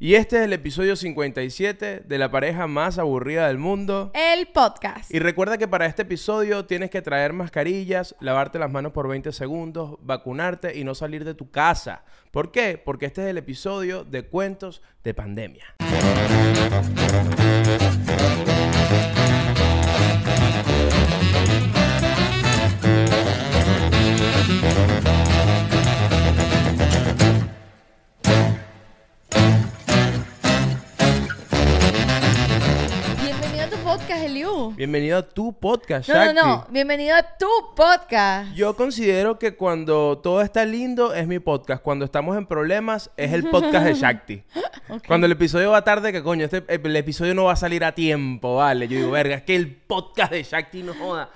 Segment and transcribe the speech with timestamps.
[0.00, 4.12] Y este es el episodio 57 de la pareja más aburrida del mundo.
[4.14, 5.12] El podcast.
[5.12, 9.32] Y recuerda que para este episodio tienes que traer mascarillas, lavarte las manos por 20
[9.32, 12.04] segundos, vacunarte y no salir de tu casa.
[12.30, 12.78] ¿Por qué?
[12.78, 15.74] Porque este es el episodio de cuentos de pandemia.
[34.76, 36.40] Bienvenido a tu podcast, No, no, Shakti.
[36.40, 36.66] no.
[36.70, 38.52] Bienvenido a tu podcast.
[38.54, 41.82] Yo considero que cuando todo está lindo es mi podcast.
[41.82, 44.42] Cuando estamos en problemas es el podcast de Shakti.
[45.06, 47.92] Cuando el episodio va tarde, que coño, este, el episodio no va a salir a
[47.94, 48.88] tiempo, ¿vale?
[48.88, 51.28] Yo digo, verga, es que el podcast de Shakti no joda.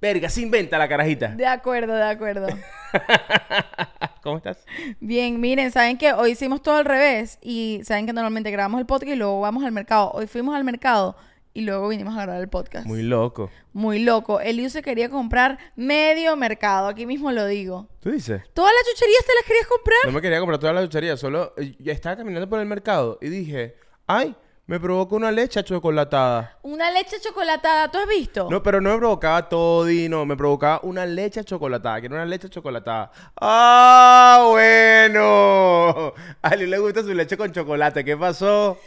[0.00, 1.28] Verga, se inventa la carajita.
[1.28, 2.46] De acuerdo, de acuerdo.
[4.22, 4.58] ¿Cómo estás?
[5.00, 8.86] Bien, miren, saben que hoy hicimos todo al revés y saben que normalmente grabamos el
[8.86, 10.10] podcast y luego vamos al mercado.
[10.12, 11.16] Hoy fuimos al mercado
[11.58, 12.86] y luego vinimos a grabar el podcast.
[12.86, 13.50] Muy loco.
[13.72, 14.38] Muy loco.
[14.38, 17.88] Eliu se quería comprar medio mercado, aquí mismo lo digo.
[17.98, 18.42] ¿Tú dices?
[18.54, 19.98] ¿Todas las chucherías te las querías comprar?
[20.06, 23.18] No me quería comprar toda la chuchería, solo eh, ya estaba caminando por el mercado
[23.20, 23.74] y dije,
[24.06, 24.36] ay,
[24.68, 26.58] me provoca una leche chocolatada.
[26.62, 28.48] Una leche chocolatada, ¿tú has visto?
[28.50, 32.50] No, pero no me provocaba todino, me provocaba una leche chocolatada, que era una leche
[32.50, 33.10] chocolatada.
[33.40, 36.12] ¡Ah, bueno!
[36.42, 38.78] A Liu le gusta su leche con chocolate, ¿qué pasó?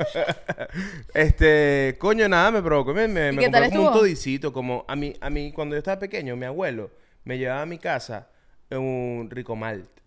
[1.15, 4.85] este, coño, nada, me provocó, me, me, ¿Y me qué tal como un todicito, como
[4.87, 6.91] a mí, a mí, cuando yo estaba pequeño, mi abuelo
[7.23, 8.27] me llevaba a mi casa
[8.69, 10.00] un rico malt.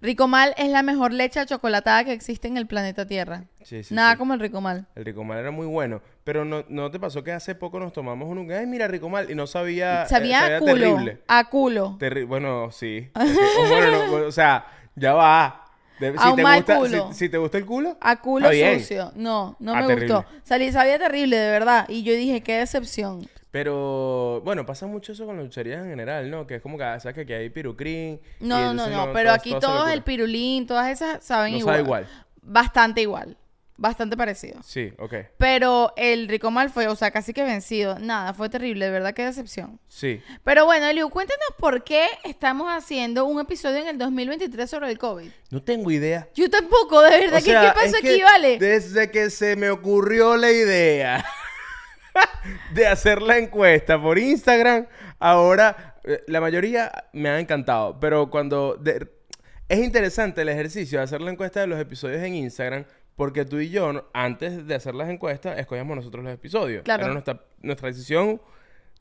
[0.00, 3.44] Ricomal es la mejor leche chocolatada que existe en el planeta Tierra.
[3.64, 4.18] Sí, sí, Nada sí.
[4.18, 4.86] como el Ricomal.
[4.94, 8.28] El Ricomal era muy bueno, pero no, ¿no te pasó que hace poco nos tomamos
[8.28, 8.48] un...
[8.52, 10.04] Ay, mira, Ricomal, y no sabía...
[10.04, 10.74] eh, Sabía a culo.
[10.74, 11.22] terrible.
[11.26, 11.96] A culo.
[11.98, 13.10] Terri- bueno, sí.
[13.14, 15.64] Que- o, bueno, no, o sea, ya va.
[15.98, 17.08] De- A un mal gusta, culo.
[17.12, 19.10] Si, si te gusta el culo, A culo sucio.
[19.16, 20.14] No, no Ah, me terrible.
[20.14, 20.28] gustó.
[20.44, 21.86] Salí, sabía terrible, de verdad.
[21.88, 23.26] Y yo dije, qué decepción.
[23.50, 26.46] Pero, bueno, pasa mucho eso con las lucherías en general, ¿no?
[26.46, 28.20] Que es como que, ah, sabes que aquí hay pirucrín.
[28.40, 29.12] No, no, no.
[29.12, 31.74] Pero aquí todo todos el pirulín, todas esas saben No igual.
[31.76, 32.08] sabe igual.
[32.42, 33.36] Bastante igual.
[33.80, 34.60] Bastante parecido.
[34.64, 35.14] Sí, ok.
[35.36, 37.96] Pero el Ricomal fue, o sea, casi que vencido.
[38.00, 39.78] Nada, fue terrible, de verdad, qué decepción.
[39.86, 40.20] Sí.
[40.42, 44.98] Pero bueno, Eliu, cuéntanos por qué estamos haciendo un episodio en el 2023 sobre el
[44.98, 45.30] COVID.
[45.50, 46.28] No tengo idea.
[46.34, 47.34] Yo tampoco, de verdad.
[47.40, 48.58] O ¿qué- sea, ¿Qué, pasó es que aquí, vale?
[48.58, 51.24] Desde que se me ocurrió la idea
[52.74, 54.86] de hacer la encuesta por Instagram,
[55.18, 57.98] ahora eh, la mayoría me ha encantado.
[58.00, 58.74] Pero cuando.
[58.76, 59.08] de-
[59.68, 62.84] es interesante el ejercicio de hacer la encuesta de los episodios en Instagram.
[63.16, 66.84] Porque tú y yo, antes de hacer las encuestas, escogíamos nosotros los episodios.
[66.84, 67.02] Claro.
[67.04, 68.40] Era nuestra, nuestra decisión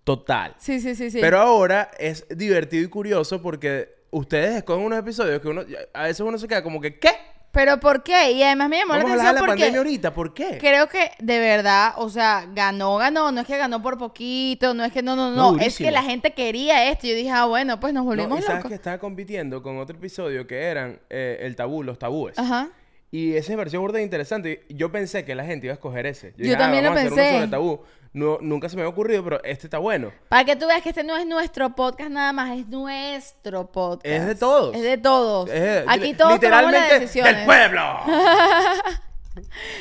[0.04, 0.56] total.
[0.58, 1.20] Sí, sí, sí, sí.
[1.22, 5.64] Pero ahora es divertido y curioso porque ustedes escogen unos episodios que uno.
[5.94, 7.12] A veces uno se queda como que, ¿qué?
[7.58, 8.32] ¿Pero por qué?
[8.34, 10.58] Y además me llamó la Vamos a de atención la porque pandemia ahorita, ¿por qué?
[10.60, 13.32] creo que de verdad, o sea, ganó, ganó.
[13.32, 15.60] No es que ganó por poquito, no es que no, no, No, no.
[15.60, 17.08] es que la gente quería esto.
[17.08, 18.70] Yo dije, ah, bueno, pues nos No, volvimos y sabes locos.
[18.70, 22.38] que estaba compitiendo con otro episodio que eran eh, el tabú, los tabúes.
[22.38, 22.70] Ajá.
[23.12, 24.66] Y ese me pareció burda interesante.
[24.70, 26.32] Yo pensé que la gente iba a escoger ese.
[26.38, 27.36] Yo dije, "Ah, también lo vamos a hacer uno pensé.
[27.38, 27.82] sobre tabú.
[28.14, 30.12] No, nunca se me había ocurrido, pero este está bueno.
[30.30, 34.06] Para que tú veas que este no es nuestro podcast nada más, es nuestro podcast.
[34.06, 34.76] Es de todos.
[34.76, 35.50] Es de todos.
[35.52, 37.36] Es, Aquí todos tomamos las literalmente decisiones.
[37.38, 37.82] del pueblo.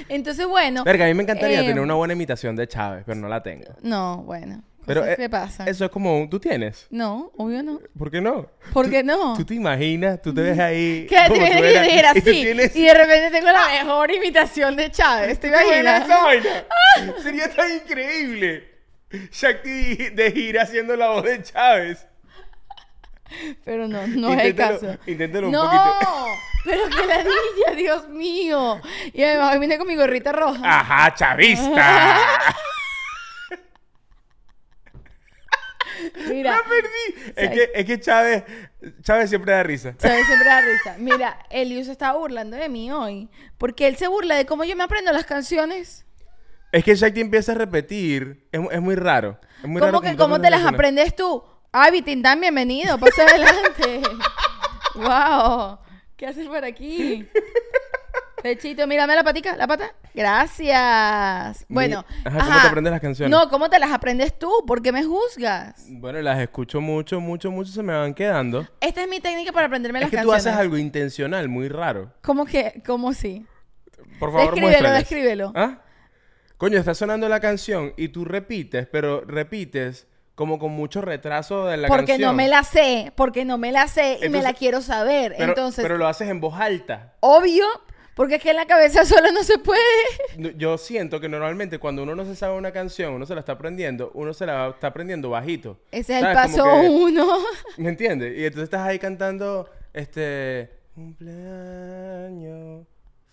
[0.09, 0.84] Entonces, bueno.
[0.84, 3.42] Verga, a mí me encantaría eh, tener una buena imitación de Chávez, pero no la
[3.42, 3.75] tengo.
[3.82, 4.62] No, bueno.
[4.86, 5.69] Pero Cosas eh, que pasan.
[5.69, 6.86] eso es como un- tú tienes.
[6.91, 7.80] No, obvio no.
[7.98, 8.48] ¿Por qué no?
[8.72, 9.36] ¿Por qué no?
[9.36, 11.06] Tú te imaginas, tú te ves ahí.
[11.08, 12.22] Que te vienes y dijera y así.
[12.22, 15.41] tienes- Y de repente tengo la mejor imitación de Chávez.
[15.41, 16.64] ¿Te ¿Te imaginas vaina?
[17.22, 18.72] Sería tan increíble.
[19.32, 22.06] Shakti de gira haciendo la voz de Chávez.
[23.64, 24.97] Pero no, no es el caso.
[25.06, 26.26] inténtalo un no, poquito.
[26.64, 28.80] pero que la niña, Dios mío.
[29.12, 30.60] Y además vine con mi gorrita roja.
[30.62, 32.54] ¡Ajá, chavista!
[36.28, 37.32] Mira, ¡La perdí!
[37.36, 38.44] Es que, es que Chávez,
[39.02, 39.96] Chávez siempre da risa.
[39.96, 40.96] Chávez siempre da risa.
[40.98, 43.28] Mira, Eliu se estaba burlando de mí hoy.
[43.58, 46.04] Porque él se burla de cómo yo me aprendo las canciones.
[46.72, 48.47] Es que Shakti empieza a repetir.
[48.53, 49.38] Es, es muy raro.
[49.62, 51.44] Es muy raro ¿Cómo que tú cómo te las aprendes aprendes tú?
[51.72, 52.98] Ay, Vitindán, bienvenido.
[52.98, 54.03] Pasa adelante.
[54.94, 55.78] wow.
[56.16, 57.28] ¿Qué haces por aquí?
[58.42, 59.92] Pechito, mírame la patica, la pata.
[60.15, 61.65] Gracias.
[61.68, 62.04] Mi- Bueno.
[62.24, 63.30] Ajá, ¿cómo te aprendes las canciones?
[63.30, 64.50] No, ¿cómo te las aprendes tú?
[64.66, 65.86] ¿Por qué me juzgas?
[65.88, 67.72] Bueno, las escucho mucho, mucho, mucho.
[67.72, 68.66] Se me van quedando.
[68.80, 70.47] Esta es mi técnica para aprenderme Es las que tú canciones.
[70.47, 72.12] haces algo intencional, muy raro.
[72.22, 72.83] ¿Cómo que?
[72.86, 73.47] ¿Cómo sí?
[74.18, 74.98] Por favor, Descríbelo, muéstrales.
[75.00, 75.53] descríbelo.
[75.54, 75.78] ¿Ah?
[76.56, 81.77] Coño, está sonando la canción y tú repites, pero repites como con mucho retraso de
[81.78, 82.30] la porque canción.
[82.30, 85.34] no me la sé, porque no me la sé y me la quiero saber.
[85.36, 87.15] Pero, Entonces, pero lo haces en voz alta.
[87.21, 87.65] obvio,
[88.16, 89.80] Porque es que en la cabeza solo no se puede.
[90.57, 93.53] Yo siento que normalmente cuando uno no se sabe una canción, uno se la está
[93.53, 95.78] aprendiendo, uno se la está aprendiendo bajito.
[95.92, 97.39] Ese es el paso que- uno.
[97.77, 98.33] ¿Me entiendes?
[98.39, 102.86] Y entonces estás ahí cantando, este, cumpleaños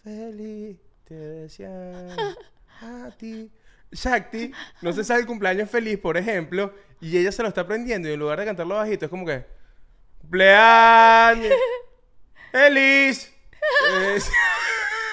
[0.04, 2.38] feliz, te deseamos
[2.82, 3.50] a ti.
[3.92, 4.52] Shakti
[4.82, 8.14] no se sabe el cumpleaños feliz, por ejemplo, y ella se lo está aprendiendo y
[8.14, 9.46] en lugar de cantarlo bajito es como que,
[10.20, 11.54] cumpleaños
[12.52, 13.32] feliz.
[14.16, 14.30] Es-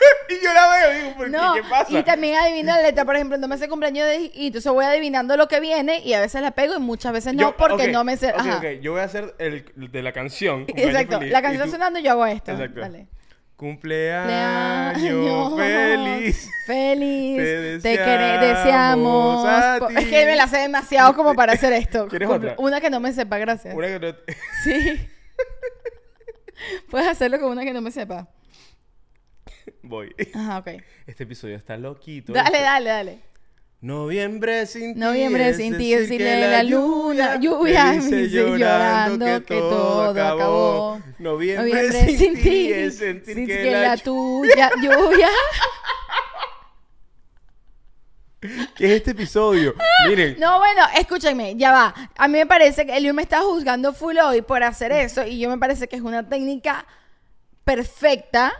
[0.28, 1.32] y yo la veo y digo, ¿por qué?
[1.32, 1.98] No, ¿Qué pasa?
[1.98, 4.30] y también adivino la letra, por ejemplo, no me sé cumpleaños de...
[4.34, 7.34] Y entonces voy adivinando lo que viene y a veces la pego y muchas veces
[7.34, 8.28] no Yo- porque no me sé...
[8.32, 8.56] ok, Ajá.
[8.58, 10.64] ok, Yo voy a hacer el de la canción.
[10.68, 12.52] Exacto, feliz, la canción tú- sonando y yo hago esto.
[12.52, 12.80] Exacto.
[12.80, 13.06] Dale.
[13.56, 16.48] Cumpleaños feliz.
[16.66, 17.36] Feliz.
[17.82, 19.44] Te deseamos deseamos.
[19.46, 19.94] a po- ti.
[19.98, 22.06] Es que me la sé demasiado como para hacer esto.
[22.10, 22.54] ¿Quieres Cumple- otra?
[22.58, 23.74] Una que no me sepa, gracias.
[23.74, 24.14] Una que no-
[24.64, 25.08] Sí.
[26.90, 28.28] Puedes hacerlo con una que no me sepa.
[29.82, 30.14] Voy.
[30.34, 30.68] Ajá, ok.
[31.06, 32.32] Este episodio está loquito.
[32.32, 32.64] Dale, ¿viste?
[32.64, 33.30] dale, dale.
[33.82, 35.00] Noviembre sin ti.
[35.00, 41.00] Noviembre es sin ti, decirle que la luna, lluvia, me dice llorando que todo acabó.
[41.18, 45.28] Noviembre, sin, ti es sentir sin que, que la, la tuya, lluvia.
[48.40, 49.74] ¿Qué es este episodio?
[50.08, 50.38] Miren.
[50.38, 51.94] No, bueno, escúchenme, ya va.
[52.16, 55.38] A mí me parece que Eliu me está juzgando full hoy por hacer eso y
[55.38, 56.86] yo me parece que es una técnica
[57.64, 58.52] perfecta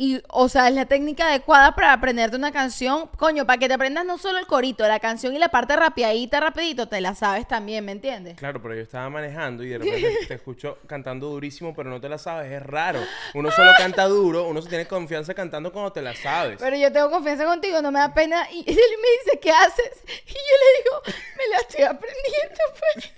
[0.00, 3.74] y, o sea, es la técnica adecuada para aprenderte una canción, coño, para que te
[3.74, 7.48] aprendas no solo el corito, la canción y la parte rapiadita, rapidito, te la sabes
[7.48, 8.36] también, ¿me entiendes?
[8.36, 12.08] Claro, pero yo estaba manejando y de repente te escucho cantando durísimo, pero no te
[12.08, 12.52] la sabes.
[12.52, 13.00] Es raro.
[13.34, 16.58] Uno solo canta duro, uno se tiene confianza cantando cuando te la sabes.
[16.60, 18.48] Pero yo tengo confianza contigo, no me da pena.
[18.52, 20.04] Y él me dice, ¿qué haces?
[20.26, 23.12] Y yo le digo, me la estoy aprendiendo, pues.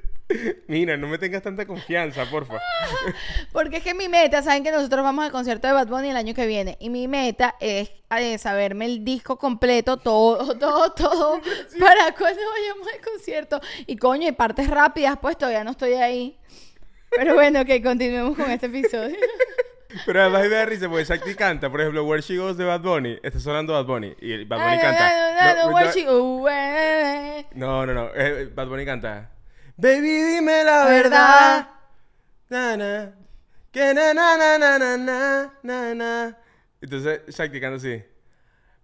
[0.68, 2.60] Mira, no me tengas tanta confianza, porfa.
[3.52, 6.16] Porque es que mi meta, saben que nosotros vamos al concierto de Bad Bunny el
[6.16, 6.76] año que viene.
[6.80, 11.40] Y mi meta es eh, saberme el disco completo, todo, todo, todo,
[11.78, 13.60] para cuando vayamos al concierto.
[13.86, 16.38] Y coño, y partes rápidas, pues todavía no estoy ahí.
[17.10, 19.16] Pero bueno, que continuemos con este episodio.
[20.06, 22.82] Pero además me da risa porque Shakti canta, por ejemplo, Where She Goes de Bad
[22.82, 23.18] Bunny.
[23.24, 24.14] Está sonando Bad Bunny.
[24.20, 25.10] Y Bad Bunny canta.
[27.56, 28.10] No, no, no.
[28.14, 29.30] eh, Bad Bunny canta.
[29.80, 31.68] Baby, dime la verdad.
[32.50, 33.14] Na, na.
[33.72, 36.36] Que na, na, na, na, na, na, na, na.
[36.82, 38.04] Entonces Shakti canta así.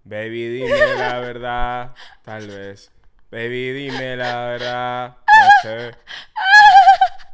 [0.05, 1.95] Baby, dime la verdad.
[2.25, 2.91] Tal vez.
[3.31, 5.17] Baby, dime la verdad.
[5.27, 5.95] No sé.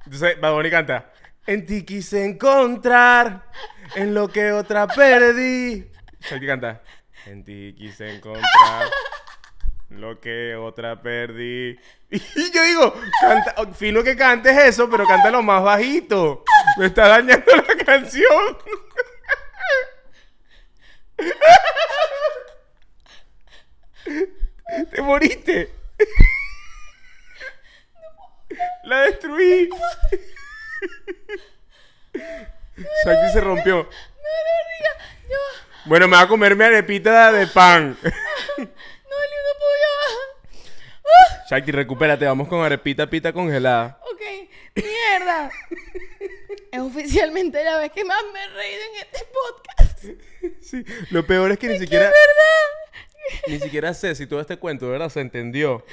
[0.06, 1.12] Entonces Bad Bunny canta.
[1.46, 3.44] En ti quise encontrar
[3.94, 5.88] en lo que otra perdí.
[6.18, 6.82] Shakti canta.
[7.26, 8.88] En ti quise encontrar
[9.98, 11.78] lo que otra perdí.
[12.10, 16.44] Y yo digo, canta, oh, fino que cantes eso, pero cántalo más bajito.
[16.76, 18.58] Me está dañando la canción.
[24.90, 25.70] Te moriste.
[28.84, 29.70] La destruí.
[33.04, 33.88] Shakti se rompió.
[35.84, 37.96] Bueno, me va a comer mi arepita de pan.
[39.12, 41.44] No, no podía.
[41.50, 42.24] Shakti, recupérate.
[42.26, 43.98] Vamos con arepita pita congelada.
[44.12, 44.20] Ok,
[44.76, 45.50] mierda.
[46.70, 50.04] es oficialmente la vez que más me he reído en este podcast.
[50.60, 53.42] Sí, lo peor es que ni siquiera, ¿Verdad?
[53.48, 55.84] ni siquiera sé si todo este cuento verdad se entendió.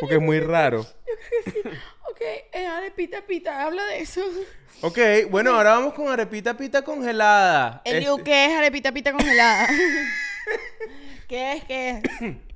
[0.00, 0.82] porque es muy raro.
[0.82, 1.78] Yo creo que sí.
[2.10, 2.20] Ok,
[2.52, 4.22] eh, arepita pita, habla de eso.
[4.82, 4.98] Ok,
[5.30, 7.80] bueno, ahora vamos con arepita pita congelada.
[7.84, 9.68] Eliu, Este, ¿qué es arepita pita congelada?
[11.28, 11.64] ¿Qué es?
[11.64, 12.02] ¿Qué es?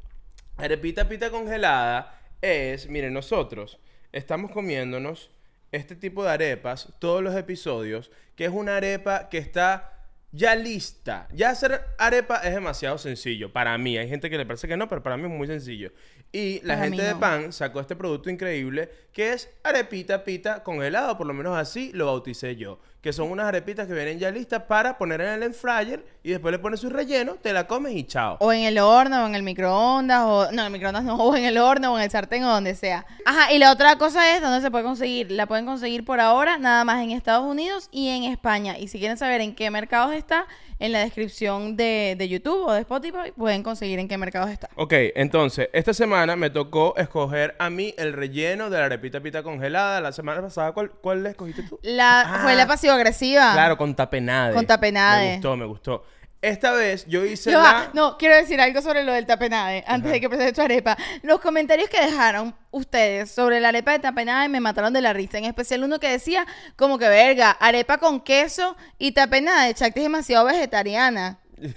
[0.60, 3.78] arepita pita congelada es, miren, nosotros
[4.12, 5.30] estamos comiéndonos
[5.72, 10.00] este tipo de arepas todos los episodios, que es una arepa que está
[10.32, 11.28] ya lista.
[11.32, 13.98] Ya hacer arepa es demasiado sencillo para mí.
[13.98, 15.92] Hay gente que le parece que no, pero para mí es muy sencillo.
[16.32, 21.18] Y la Para gente de pan sacó este producto increíble que es arepita pita congelado,
[21.18, 22.80] por lo menos así lo bauticé yo.
[23.00, 26.52] Que son unas arepitas que vienen ya listas para poner en el fryer y después
[26.52, 28.36] le pones su relleno, te la comes y chao.
[28.40, 30.52] O en el horno, o en el microondas, o...
[30.52, 32.74] No, en el microondas no, o en el horno, o en el sartén, o donde
[32.74, 33.06] sea.
[33.24, 35.30] Ajá, y la otra cosa es dónde se puede conseguir.
[35.32, 38.78] La pueden conseguir por ahora nada más en Estados Unidos y en España.
[38.78, 40.46] Y si quieren saber en qué mercados está,
[40.80, 44.68] en la descripción de, de YouTube o de Spotify pueden conseguir en qué mercados está.
[44.74, 49.42] Ok, entonces, esta semana me tocó escoger a mí el relleno de la arepita pita
[49.42, 50.00] congelada.
[50.00, 51.78] La semana pasada, ¿cuál, cuál le escogiste tú?
[51.82, 53.52] La, Ah, fue la pasivo-agresiva.
[53.52, 54.54] Claro, con tapenade.
[54.54, 55.26] Con tapenade.
[55.26, 56.04] Me gustó, me gustó.
[56.42, 57.90] Esta vez yo hice la...
[57.92, 60.96] No, quiero decir algo sobre lo del tapenade, antes de que presentes tu arepa.
[61.22, 65.36] Los comentarios que dejaron ustedes sobre la arepa de tapenade me mataron de la risa.
[65.36, 69.74] En especial uno que decía, como que verga, arepa con queso y tapenade.
[69.74, 71.38] Chacti es demasiado vegetariana.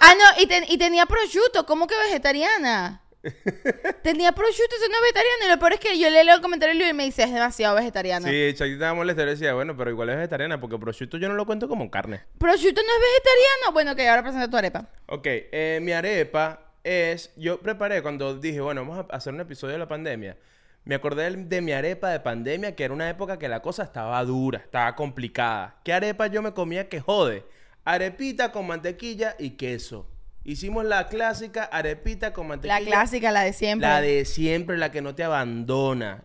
[0.00, 3.00] Ah, no, y, ten- y tenía prosciutto, ¿cómo que vegetariana?
[4.02, 5.44] tenía prosciutto, eso no es vegetariano.
[5.46, 7.76] Y lo peor es que yo le leo el comentario y me dice, es demasiado
[7.76, 8.28] vegetariana.
[8.28, 11.28] Sí, Chaquita estaba molesta y le decía, bueno, pero igual es vegetariana porque prosciutto yo
[11.28, 12.22] no lo cuento como carne.
[12.38, 13.72] ¿Prosciutto no es vegetariano?
[13.72, 14.86] Bueno, que ahora presenta tu arepa.
[15.06, 17.32] Ok, eh, mi arepa es.
[17.36, 20.36] Yo preparé cuando dije, bueno, vamos a hacer un episodio de la pandemia.
[20.84, 24.24] Me acordé de mi arepa de pandemia, que era una época que la cosa estaba
[24.24, 25.76] dura, estaba complicada.
[25.84, 27.44] ¿Qué arepa yo me comía que jode?
[27.84, 30.06] Arepita con mantequilla y queso.
[30.48, 32.80] Hicimos la clásica arepita con mantequilla.
[32.80, 33.86] La clásica, la de siempre.
[33.86, 36.24] La de siempre, la que no te abandona.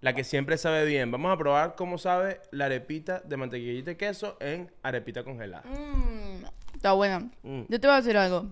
[0.00, 1.10] La que siempre sabe bien.
[1.10, 5.64] Vamos a probar cómo sabe la arepita de mantequillita y queso en arepita congelada.
[5.64, 6.44] Mm,
[6.76, 7.18] está buena.
[7.42, 7.62] Mm.
[7.68, 8.46] Yo te voy a decir algo.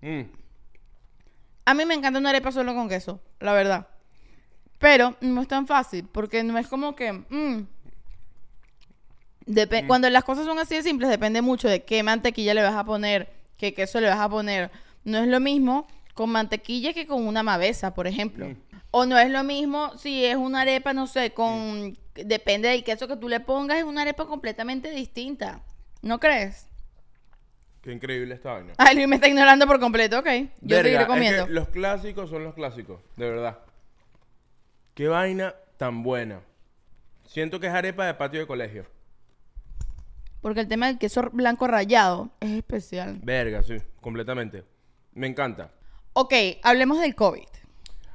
[0.00, 0.22] Mm.
[1.66, 3.88] A mí me encanta una arepa solo con queso, la verdad.
[4.78, 7.12] Pero no es tan fácil, porque no es como que...
[7.12, 7.66] mm,
[9.46, 12.74] depe- Cuando las cosas son así de simples, depende mucho de qué mantequilla le vas
[12.74, 14.70] a poner, qué queso le vas a poner.
[15.04, 18.48] No es lo mismo con mantequilla que con una mavesa, por ejemplo.
[18.90, 21.96] O no es lo mismo si es una arepa, no sé, con...
[22.14, 25.60] Depende del queso que tú le pongas, es una arepa completamente distinta.
[26.00, 26.66] ¿No crees?
[27.82, 28.72] Qué increíble esta vaina.
[28.78, 30.26] Ay, Luis me está ignorando por completo, ok.
[30.26, 33.58] Yo Verga, seguiré es que los clásicos son los clásicos, de verdad.
[34.94, 36.40] Qué vaina tan buena.
[37.26, 38.86] Siento que es arepa de patio de colegio.
[40.46, 43.18] Porque el tema del queso blanco rallado es especial.
[43.20, 44.62] Verga, sí, completamente.
[45.12, 45.72] Me encanta.
[46.12, 47.48] Ok, hablemos del COVID.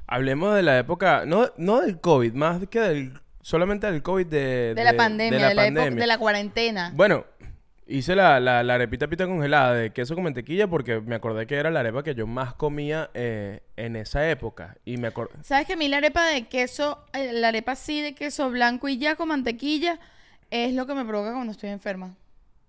[0.06, 4.72] Hablemos de la época, no, no del COVID, más que del, solamente del COVID de,
[4.74, 6.00] De, la pandemia, de la, época- pandemia.
[6.00, 6.90] de la cuarentena.
[6.94, 7.26] Bueno,
[7.86, 11.56] hice la, la, la arepita pita congelada de queso con mantequilla porque me acordé que
[11.56, 14.78] era la arepa que yo más comía eh, en esa época.
[14.86, 15.34] Y me acordé...
[15.42, 18.88] ¿Sabes que a mí la arepa de queso, eh, la arepa así de queso blanco
[18.88, 20.00] y ya con mantequilla,
[20.48, 22.16] es lo que me provoca cuando estoy enferma?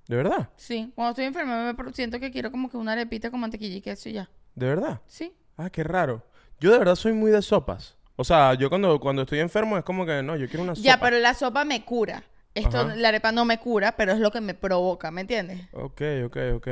[0.08, 0.50] ¿De verdad?
[0.56, 3.82] Sí, cuando estoy enferma me siento que quiero como que una arepita con mantequilla y
[3.82, 4.30] queso y ya.
[4.56, 5.00] ¿De verdad?
[5.08, 5.34] Sí.
[5.58, 6.22] Ah, qué raro.
[6.60, 7.96] Yo de verdad soy muy de sopas.
[8.16, 10.86] O sea, yo cuando, cuando estoy enfermo es como que no, yo quiero una sopa.
[10.86, 12.24] Ya, pero la sopa me cura.
[12.54, 12.96] Esto, Ajá.
[12.96, 15.62] la arepa no me cura, pero es lo que me provoca, ¿me entiendes?
[15.74, 16.68] Ok, ok, ok.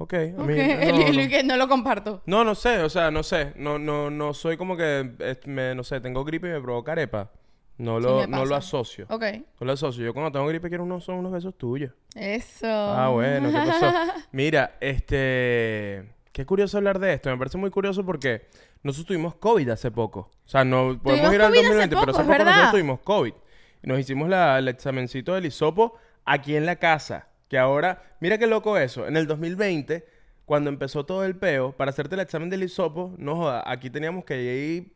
[0.00, 0.54] Ok, a mí...
[0.58, 2.22] el- no, que no lo comparto.
[2.26, 3.52] No, no sé, o sea, no sé.
[3.56, 6.92] No, no, no soy como que, eh, me, no sé, tengo gripe y me provoca
[6.92, 7.30] arepa.
[7.78, 9.06] No lo, no lo asocio.
[9.08, 9.22] Ok.
[9.60, 10.04] No lo asocio.
[10.04, 11.92] Yo cuando tengo gripe quiero unos, son unos besos tuyos.
[12.14, 12.66] Eso.
[12.66, 13.92] Ah, bueno, ¿qué pasó?
[14.32, 16.12] Mira, este...
[16.32, 17.30] Qué curioso hablar de esto.
[17.30, 18.46] Me parece muy curioso porque
[18.82, 20.30] nosotros tuvimos COVID hace poco.
[20.44, 22.70] O sea, no podemos ir al COVID hace 2020, pero hace poco nosotros verdad.
[22.70, 23.32] tuvimos COVID.
[23.82, 25.94] Y nos hicimos la- el examencito del hisopo
[26.24, 27.28] aquí en la casa.
[27.48, 29.06] Que ahora, mira qué loco eso.
[29.08, 30.04] En el 2020,
[30.48, 34.24] cuando empezó todo el peo, para hacerte el examen del hisopo, no joda, aquí teníamos
[34.24, 34.92] que ir,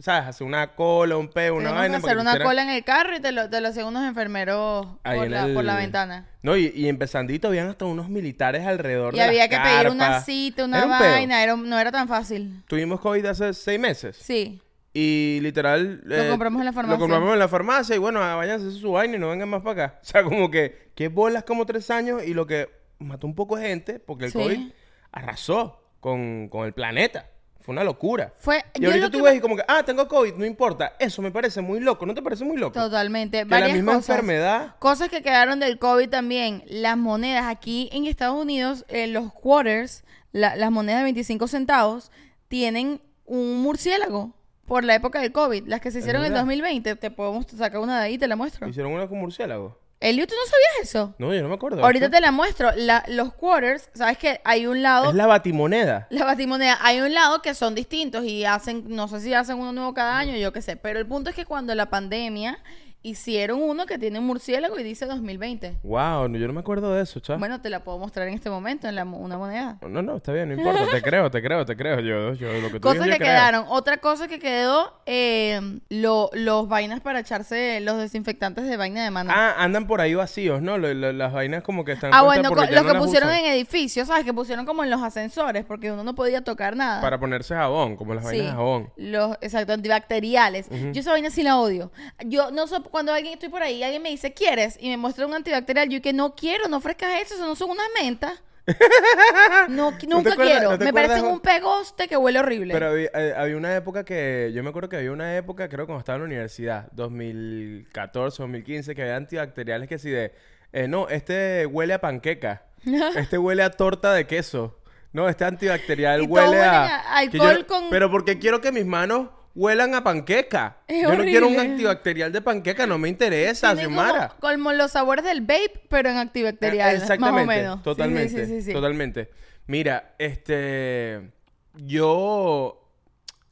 [0.00, 0.28] ¿sabes?
[0.28, 1.98] Hacer una cola, un peo, una vaina.
[1.98, 5.16] hacer una cola en el carro y te lo, te lo hacen unos enfermeros Ahí
[5.18, 6.28] por en la, por la el- ventana.
[6.42, 9.90] No, y, y empezandito habían hasta unos militares alrededor Y de había las que pedir
[9.92, 11.10] una cita, una Era un peo.
[11.10, 12.62] vaina, era, no era tan fácil.
[12.68, 14.16] Tuvimos COVID hace seis meses.
[14.16, 14.60] Sí.
[14.94, 16.00] Y literal...
[16.04, 16.96] Lo compramos en la farmacia.
[16.96, 19.62] Lo compramos en la farmacia y bueno, ah, váyanse su vaina y no vengan más
[19.62, 19.98] para acá.
[20.02, 20.90] O sea, como que...
[20.94, 22.68] Que bolas como tres años y lo que
[22.98, 24.38] mató un poco de gente porque el Sí.
[24.38, 24.72] COVID
[25.12, 27.26] arrasó con, con el planeta.
[27.60, 28.32] Fue una locura.
[28.36, 30.94] Fue, Y yo ahorita tú que ves y como que, ah, tengo COVID, no importa.
[30.98, 32.04] Eso me parece muy loco.
[32.06, 32.72] ¿No te parece muy loco?
[32.72, 33.44] Totalmente.
[33.46, 34.08] Que la misma cosas.
[34.08, 34.74] enfermedad...
[34.80, 36.64] Cosas que quedaron del COVID también.
[36.66, 40.02] Las monedas aquí en Estados Unidos, eh, los quarters,
[40.32, 42.10] la- las monedas de 25 centavos,
[42.48, 44.34] tienen un murciélago
[44.66, 45.68] por la época del COVID.
[45.68, 46.40] Las que se hicieron en verdad?
[46.42, 48.66] 2020, te podemos sacar una de ahí y te la muestro.
[48.68, 49.78] Hicieron una con murciélago.
[50.02, 51.14] Elio, ¿tú no sabías eso?
[51.18, 51.82] No, yo no me acuerdo.
[51.84, 52.70] Ahorita te la muestro.
[52.76, 55.10] La- los quarters, ¿sabes que Hay un lado...
[55.10, 56.06] Es la batimoneda.
[56.10, 59.72] La batimoneda, hay un lado que son distintos y hacen, no sé si hacen uno
[59.72, 62.58] nuevo cada año, yo qué sé, pero el punto es que cuando la pandemia
[63.02, 65.78] hicieron uno que tiene un murciélago y dice 2020.
[65.82, 67.40] Wow, yo no me acuerdo de eso, chaval.
[67.40, 69.78] Bueno, te la puedo mostrar en este momento en la, una moneda.
[69.88, 70.86] No, no, está bien, no importa.
[70.90, 72.00] Te creo, te creo, te creo.
[72.00, 73.36] Yo, yo lo que tú Cosas digas, que yo creo.
[73.36, 73.64] quedaron.
[73.68, 79.10] Otra cosa que quedó, eh, lo- los vainas para echarse los desinfectantes de vaina de
[79.10, 79.32] mano.
[79.34, 80.78] Ah, andan por ahí vacíos, ¿no?
[80.78, 83.44] Lo- lo- las vainas como que están Ah, bueno, no que pusieron usan.
[83.44, 84.24] en edificios, ¿sabes?
[84.24, 87.00] Que pusieron como en los ascensores, porque uno no podía tocar nada.
[87.00, 88.90] Para ponerse jabón, como las vainas Sí, de jabón.
[88.96, 90.68] Los, exacto, antibacteriales.
[90.70, 91.90] Yo esa vaina sí la odio.
[92.26, 94.76] Yo no sé, cuando alguien estoy por ahí, alguien me dice, ¿quieres?
[94.80, 97.70] Y me muestra un antibacterial, yo que no quiero, no ofrezcas eso, eso no son
[97.70, 98.40] unas mentas.
[99.68, 100.70] no, nunca acuerdas- quiero.
[100.76, 102.72] no me parecen un pegoste que huele horrible.
[102.72, 104.52] Pero había, eh, había una época que...
[104.54, 108.94] Yo me acuerdo que había una época, creo cuando estaba en la universidad, 2014, 2015,
[108.94, 110.32] que había antibacteriales que sí de...
[110.72, 112.62] eh, no, este huele a panqueca.
[113.16, 114.78] este huele a torta de queso.
[115.12, 117.18] No, este antibacterial huele a...
[117.18, 120.78] a que alcohol con- Pero porque quiero que mis manos huelan a panqueca.
[120.88, 124.34] Es Yo no quiero un antibacterial de panqueca, no me interesa, Tiene Xiomara.
[124.40, 126.94] como los sabores del vape, pero en antibacterial.
[126.94, 127.46] Eh, Exactamente.
[127.46, 127.76] Más o menos.
[127.78, 128.46] Sí, Totalmente.
[128.46, 128.72] Sí, sí, sí.
[128.72, 129.30] Totalmente.
[129.66, 131.30] Mira, este.
[131.74, 132.78] Yo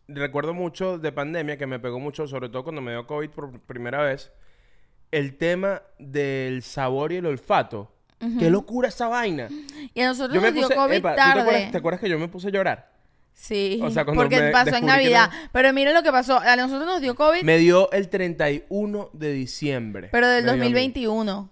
[0.08, 3.60] recuerdo mucho de pandemia que me pegó mucho, sobre todo cuando me dio COVID por
[3.60, 4.30] primera vez.
[5.10, 7.92] El tema del sabor y el olfato.
[8.38, 9.48] ¡Qué locura esa vaina!
[9.94, 10.74] Y a nosotros Yo me nos dio puse.
[10.74, 11.32] COVID epa, ¿tú tarde.
[11.34, 12.90] te, acuerdas, te acuerdas que yo me puse a llorar?
[13.32, 15.30] Sí, O sea, porque pasó en Navidad.
[15.32, 16.38] no- Pero mira lo que pasó.
[16.38, 20.08] A nosotros nos dio COVID, Me dio el 31 de diciembre.
[20.12, 20.60] pero del Me dio a mí.
[20.64, 21.50] 2021.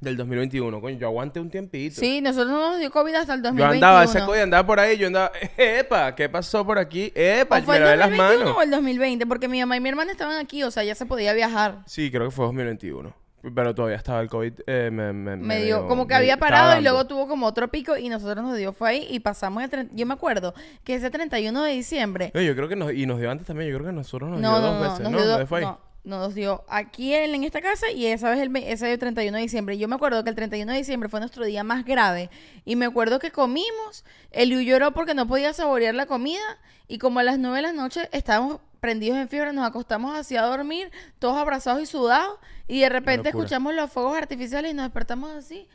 [0.00, 0.80] Del 2021.
[0.80, 1.98] Coño, yo aguanté un tiempito.
[1.98, 3.74] Sí, nosotros no nos dio COVID hasta el Yo 2021.
[3.86, 7.10] andaba, ese coño andaba por ahí, yo andaba, epa, ¿qué pasó por aquí?
[7.14, 8.56] Epa, ¿O fue me el las 2021 manos.
[8.58, 9.26] o el 2020?
[9.26, 11.78] Porque mi mamá y mi hermana estaban aquí, o sea, ya se podía viajar.
[11.86, 13.14] Sí, creo que fue 2021.
[13.54, 14.52] Pero todavía estaba el COVID.
[14.66, 17.68] eh, me, me, Me dio, como que me había parado y luego tuvo como otro
[17.68, 19.70] pico y nosotros nos dio, fue ahí y pasamos el...
[19.70, 22.30] tre- Yo me acuerdo que ese 31 de diciembre...
[22.34, 24.40] No, yo creo que nos, y nos dio antes también, yo creo que nosotros nos
[24.40, 25.00] No, dio no, dos veces.
[25.00, 25.64] nos No, dio, fue ahí.
[25.66, 29.36] no, nos dio aquí en, en esta casa y esa vez el, ese el 31
[29.36, 29.78] de diciembre.
[29.78, 32.28] Yo me acuerdo que el 31 de diciembre fue nuestro día más grave
[32.64, 36.42] y me acuerdo que comimos, Eliu lloró porque no podía saborear la comida
[36.88, 40.36] y como a las 9 de la noche estábamos prendidos en fiebre, nos acostamos así
[40.36, 42.38] a dormir, todos abrazados y sudados
[42.68, 45.66] y de repente escuchamos los fuegos artificiales y nos despertamos así.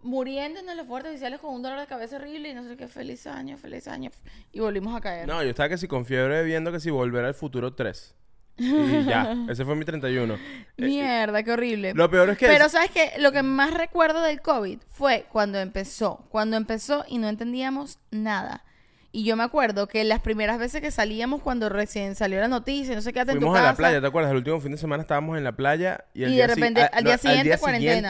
[0.00, 3.26] Muriéndonos los fuegos artificiales con un dolor de cabeza horrible y no sé qué, feliz
[3.26, 4.10] año, feliz año.
[4.50, 5.28] Y volvimos a caer.
[5.28, 8.14] No, yo estaba que si con fiebre viendo que si volver al futuro 3.
[8.56, 10.34] Y ya, ese fue mi 31.
[10.34, 10.38] Eh,
[10.78, 11.92] Mierda, qué horrible.
[11.92, 12.46] Lo peor es que...
[12.46, 17.18] Pero sabes que lo que más recuerdo del COVID fue cuando empezó, cuando empezó y
[17.18, 18.64] no entendíamos nada.
[19.16, 22.96] Y yo me acuerdo que las primeras veces que salíamos cuando recién salió la noticia,
[22.96, 24.32] no sé qué, en tu Fuimos a la casa, playa, ¿te acuerdas?
[24.32, 26.82] El último fin de semana estábamos en la playa y, el Y día de repente,
[26.82, 27.60] ah, al día siguiente, siguiente,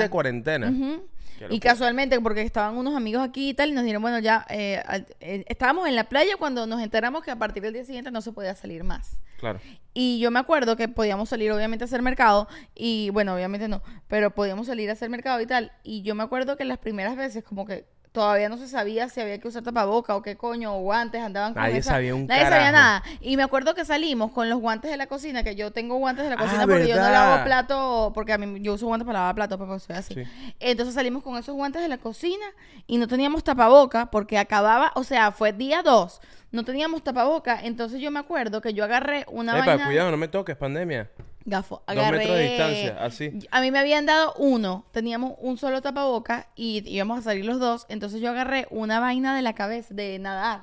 [0.09, 0.11] cuarentena.
[0.11, 0.71] cuarentena.
[0.71, 1.07] Ujú.
[1.39, 4.47] Qué Y casualmente, porque estaban unos amigos aquí y tal, y nos dijeron, bueno, ya,
[4.49, 7.85] eh, al- eh, estábamos en la playa cuando nos enteramos que a partir del día
[7.85, 9.19] siguiente no se podía salir más.
[9.41, 9.61] Claro.
[9.93, 13.83] Y yo me acuerdo que podíamos salir obviamente a hacer mercado y bueno, obviamente no,
[14.09, 15.71] pero podíamos salir a hacer mercado y tal.
[15.83, 17.85] Y yo me acuerdo que las primeras veces como que
[18.15, 21.53] todavía no se sabía si había que usar tapaboca o qué coño o guantes, andaban
[21.53, 23.03] con Nadie esa- sabía un Nadie sabía nada.
[23.21, 26.23] Y me acuerdo que salimos con los guantes de la cocina, que yo tengo guantes
[26.25, 29.05] de la Ah, cocina porque yo no lavo plato, porque a mí yo uso guantes
[29.05, 30.15] para lavar plato, porque soy así.
[30.15, 30.23] Sí.
[30.61, 32.47] Entonces salimos con esos guantes de la cocina
[32.87, 36.21] y no teníamos tapaboca porque acababa, o sea, fue día 2.
[36.55, 40.17] No teníamos tapaboca, entonces yo me acuerdo que yo agarré una Epa, vaina cuidado, no
[40.17, 41.11] me toques, pandemia.
[41.45, 42.19] Gafo, Dos agarré.
[42.19, 43.39] metros de distancia, así.
[43.51, 47.59] A mí me habían dado uno, teníamos un solo tapaboca y íbamos a salir los
[47.59, 47.87] dos.
[47.89, 50.61] Entonces yo agarré una vaina de la cabeza de nadar,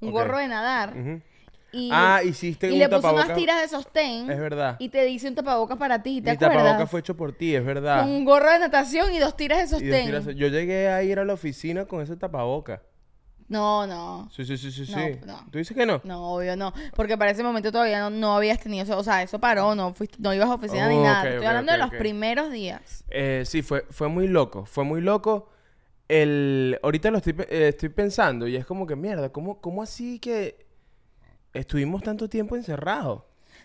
[0.00, 0.96] un gorro de nadar.
[0.96, 1.20] Ujú.
[1.72, 3.24] Y, Ah, hiciste y un le puse tapaboca.
[3.24, 4.30] unas tiras de sostén.
[4.30, 4.76] Es verdad.
[4.78, 6.56] Y te dice un tapabocas para ti, ¿te Mi acuerdas?
[6.64, 8.02] tapaboca fue hecho por ti, es verdad.
[8.02, 10.06] Con un gorro de natación y dos tiras de dos sostén.
[10.06, 12.80] tiras- Yo llegué a ir a la oficina con ese tapaboca.
[13.48, 14.28] No, no.
[14.32, 15.20] Sí, sí, sí, sí, No, sí.
[15.24, 15.46] no.
[15.50, 16.00] ¿Tú dices que no?
[16.04, 16.72] No, obvio no.
[16.94, 18.98] Porque para ese momento todavía no, no habías tenido eso.
[18.98, 21.20] O sea, eso paró, no fuiste, no ibas a oficina ni nada.
[21.20, 23.04] ok, Te Estoy hablando de los primeros días.
[23.08, 24.64] Eh, sí, fue, fue muy loco.
[24.66, 25.48] Fue muy loco.
[26.08, 26.78] El...
[26.82, 30.66] Ahorita lo estoy, eh, estoy pensando y es como que, mierda, ¿cómo, ¿cómo así que
[31.52, 33.22] estuvimos tanto tiempo encerrados?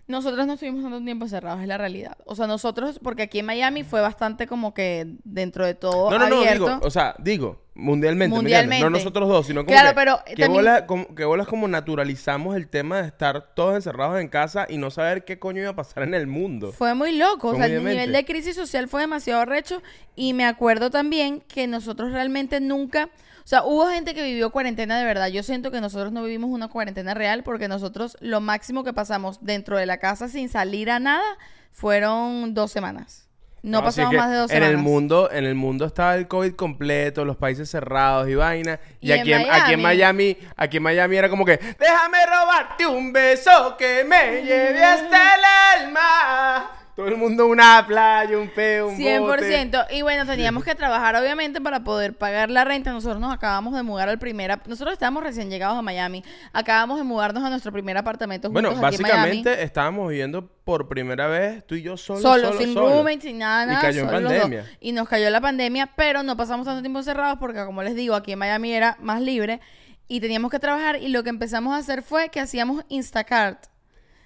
[0.08, 2.18] Nosotros no estuvimos tanto tiempo encerrados, es la realidad.
[2.26, 6.20] O sea, nosotros, porque aquí en Miami fue bastante como que dentro de todo No,
[6.20, 6.66] no, no, abierto.
[6.66, 8.36] digo, o sea, digo, mundialmente.
[8.36, 8.84] Mundialmente.
[8.84, 11.68] No nosotros dos, sino como Claro, que, pero que, también- bolas, como, que bolas como
[11.70, 15.70] naturalizamos el tema de estar todos encerrados en casa y no saber qué coño iba
[15.72, 16.74] a pasar en el mundo.
[16.74, 19.82] Fue muy loco, Fue o sea, el nivel de crisis social fue demasiado recho
[20.16, 23.10] y me acuerdo también que nosotros realmente nunca,
[23.44, 25.28] o sea, hubo gente que vivió cuarentena de verdad.
[25.28, 29.44] Yo siento que nosotros no vivimos una cuarentena real porque nosotros lo máximo que pasamos
[29.44, 31.24] dentro de la casa sin salir a nada
[31.72, 33.28] fueron dos semanas.
[33.64, 34.72] No, pasamos más de dos en semanas.
[34.72, 38.80] el mundo, en el mundo estaba el COVID completo, los países cerrados y vaina.
[39.00, 42.26] Y, Y en aquí, en, aquí en Miami, aquí en Miami era como que, déjame
[42.26, 46.81] robarte un beso que me lleve hasta el alma.
[47.02, 49.44] Todo el mundo una playa, un peo, un bote.
[49.44, 49.88] 100%.
[49.90, 52.92] Y bueno, teníamos que trabajar obviamente para poder pagar la renta.
[52.92, 54.60] Nosotros nos acabamos de mudar al primer...
[54.68, 56.24] Nosotros estábamos recién llegados a Miami.
[56.54, 59.20] Acabamos de mudarnos a nuestro primer apartamento juntos Bueno, aquí en Miami.
[59.20, 62.22] básicamente estábamos viviendo por primera vez tú y yo solos.
[62.22, 63.04] Solo, solo, sin solo.
[63.20, 63.82] sin nada, Y nada.
[63.82, 64.66] cayó en pandemia.
[64.80, 68.14] Y nos cayó la pandemia, pero no pasamos tanto tiempo encerrados porque, como les digo,
[68.14, 69.60] aquí en Miami era más libre
[70.08, 71.02] y teníamos que trabajar.
[71.02, 73.71] Y lo que empezamos a hacer fue que hacíamos Instacart.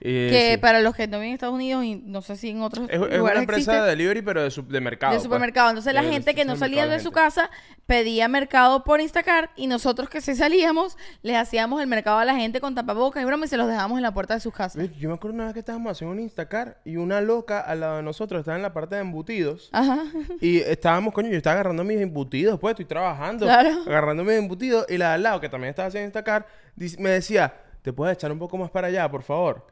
[0.07, 0.57] Y, que sí.
[0.57, 2.93] para los que no viven en Estados Unidos y no sé si en otros es,
[2.93, 5.13] es lugares una empresa existe, de delivery, pero de, su- de mercado.
[5.13, 5.23] de pues.
[5.23, 5.69] supermercado.
[5.69, 7.49] Entonces la gente que no salía de su casa
[7.85, 12.35] pedía mercado por Instacart y nosotros que sí salíamos les hacíamos el mercado a la
[12.35, 14.87] gente con tapabocas y broma y se los dejábamos en la puerta de sus casas.
[14.99, 17.97] Yo me acuerdo una vez que estábamos haciendo un Instacar y una loca al lado
[17.97, 19.69] de nosotros estaba en la parte de embutidos.
[19.71, 20.03] Ajá.
[20.41, 23.45] Y estábamos, coño, yo estaba agarrando mis embutidos, pues estoy trabajando.
[23.45, 23.81] Claro.
[23.87, 24.85] Agarrando mis embutidos.
[24.89, 28.15] Y la de al lado, que también estaba haciendo Instacar, dice- me decía, ¿te puedes
[28.17, 29.65] echar un poco más para allá, por favor?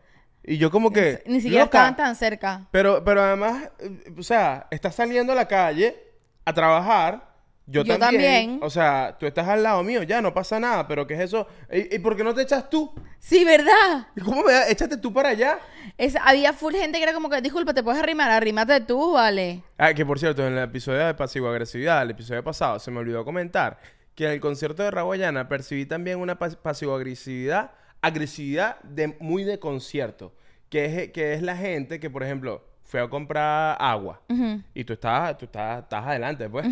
[0.44, 1.24] Y yo como que...
[1.26, 2.68] Ni siquiera loca, estaban tan cerca.
[2.72, 5.96] Pero, pero además, eh, o sea, estás saliendo a la calle
[6.46, 7.32] a trabajar.
[7.66, 8.22] Yo, Yo también.
[8.22, 8.60] también.
[8.62, 10.86] O sea, tú estás al lado mío, ya no pasa nada.
[10.86, 11.48] Pero ¿qué es eso?
[11.72, 12.94] ¿Y, y por qué no te echas tú?
[13.20, 14.08] Sí, ¿verdad?
[14.18, 14.68] ¿Y ¿Cómo me da?
[14.68, 15.60] Échate tú para allá.
[15.98, 18.30] Es- había full gente que era como que, disculpa, ¿te puedes arrimar?
[18.32, 19.64] Arrímate tú, vale.
[19.78, 23.24] Ah, que por cierto, en el episodio de pasivo-agresividad, el episodio pasado, se me olvidó
[23.24, 23.80] comentar
[24.14, 27.72] que en el concierto de Raguayana percibí también una pas- pasivo-agresividad, agresividad
[28.12, 30.34] de, muy de concierto.
[30.70, 34.22] Que es, que es la gente que, por ejemplo, fue a comprar agua
[34.74, 36.66] y tú estás, tú estás, estás adelante, pues.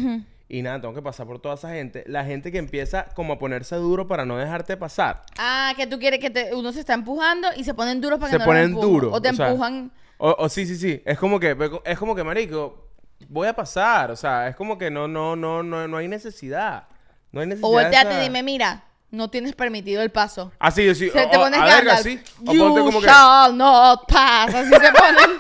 [0.50, 2.04] Y nada, tengo que pasar por toda esa gente.
[2.08, 5.22] La gente que empieza como a ponerse duro para no dejarte pasar.
[5.38, 8.32] Ah, que tú quieres que te- uno se está empujando y se ponen duros para
[8.32, 9.12] se que no ponen lo duros.
[9.14, 9.92] O te empujan.
[10.18, 11.02] O, o sí, sí, sí.
[11.06, 12.90] Es como que, es como que, marico,
[13.30, 14.12] voy a pasar.
[14.12, 16.88] O sea, es como que no, no, no, no, no hay necesidad.
[17.32, 17.70] No hay necesidad.
[17.70, 20.52] O volteate esa- y dime, mira, no tienes permitido el paso.
[20.60, 21.10] Ah, sí, sí.
[21.10, 22.02] Se o- te pones Gandalf.
[22.02, 22.20] sí.
[22.48, 23.08] O You ponte como que.
[23.08, 24.54] shall not pass.
[24.56, 25.40] Así se ponen.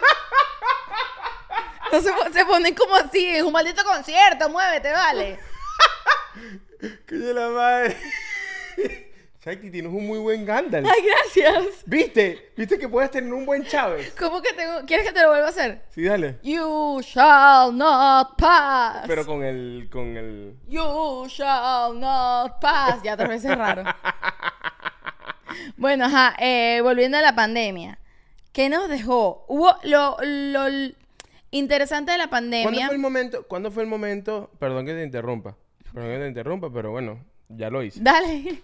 [1.91, 3.27] Pon- se ponen como así.
[3.27, 4.49] Es un maldito concierto.
[4.49, 5.39] Muévete, vale.
[7.10, 9.11] ¡Coño la madre!
[9.43, 10.88] Shakti, tienes un muy buen Gandalf.
[10.88, 11.84] Ay, gracias.
[11.88, 12.51] ¿Viste?
[12.56, 14.13] ¿Viste que puedes tener un buen Chávez?
[14.19, 14.86] ¿Cómo que tengo?
[14.86, 15.82] ¿Quieres que te lo vuelva a hacer?
[15.89, 16.38] Sí, dale.
[16.43, 19.06] You shall not pass.
[19.08, 20.58] Pero con el, con el...
[20.67, 23.01] You shall not pass.
[23.04, 23.84] Ya tres veces raro.
[25.75, 27.97] Bueno, ajá, eh, volviendo a la pandemia.
[28.54, 29.45] ¿Qué nos dejó?
[29.47, 30.93] Hubo lo, lo l-
[31.49, 32.86] interesante de la ¿Cuándo pandemia.
[32.86, 33.47] fue el momento?
[33.47, 34.51] ¿Cuándo fue el momento?
[34.60, 35.58] Perdón que te interrumpa.
[35.93, 37.99] Perdón que te interrumpa, pero bueno, ya lo hice.
[38.04, 38.62] Dale.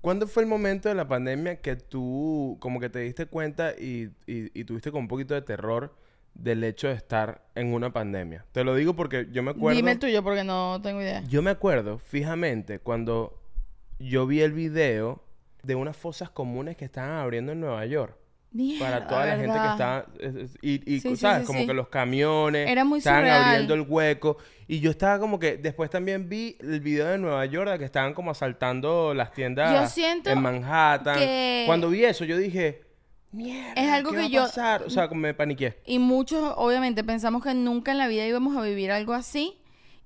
[0.00, 4.10] ¿Cuándo fue el momento de la pandemia que tú como que te diste cuenta y,
[4.26, 5.94] y- y tuviste con un poquito de terror
[6.34, 8.46] del hecho de estar en una pandemia?
[8.52, 9.76] Te lo digo porque yo me acuerdo...
[9.76, 11.22] Dime el tuyo porque no tengo idea.
[11.28, 13.38] Yo me acuerdo fijamente cuando
[13.98, 15.22] yo vi el video
[15.62, 18.16] de unas fosas comunes que estaban abriendo en Nueva York.
[18.80, 20.06] Para toda la gente que estaba...
[20.18, 21.42] es- es- Y, y, Sí, ¿sabes?
[21.42, 23.44] sí, como que los camiones Era muy estaban surreal.
[23.44, 24.38] abriendo el hueco.
[24.66, 25.56] Y yo estaba como que...
[25.56, 29.96] Después también vi el video de Nueva York de que estaban como asaltando las tiendas
[29.98, 31.18] en Manhattan.
[31.18, 32.82] que- Cuando vi eso, yo dije...
[33.32, 34.82] Mierda, Es algo ¿qué que va a yo- pasar?".
[34.82, 35.78] O sea, me paniqué.
[35.86, 39.56] Y muchos, obviamente, pensamos que nunca en la vida íbamos a vivir algo así.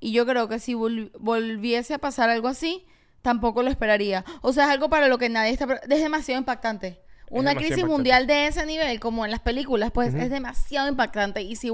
[0.01, 2.85] Y yo creo que si vol- volviese a pasar algo así,
[3.23, 4.23] tampoco lo esperaría.
[4.43, 5.81] O sea, es algo para lo que nadie está...
[5.89, 7.01] Es demasiado impactante.
[7.31, 11.43] Una crisis mundial de ese nivel, como en las películas, pues es demasiado impactante.
[11.43, 11.71] Y si,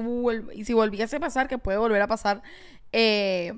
[0.55, 2.43] y si volviese a pasar, que puede volver a pasar,
[2.93, 3.53] eh,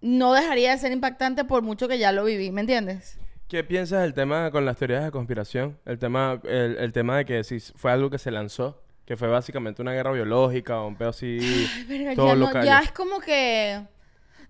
[0.00, 3.18] no dejaría de ser impactante por mucho que ya lo viví, ¿me entiendes?
[3.48, 5.78] ¿Qué piensas del tema con las teorías de conspiración?
[5.84, 9.28] El tema, el, el tema de que si fue algo que se lanzó, que fue
[9.28, 12.64] básicamente una guerra biológica o un pedo así, Ay, verga, todo ya, no- local.
[12.64, 13.82] ya es como que...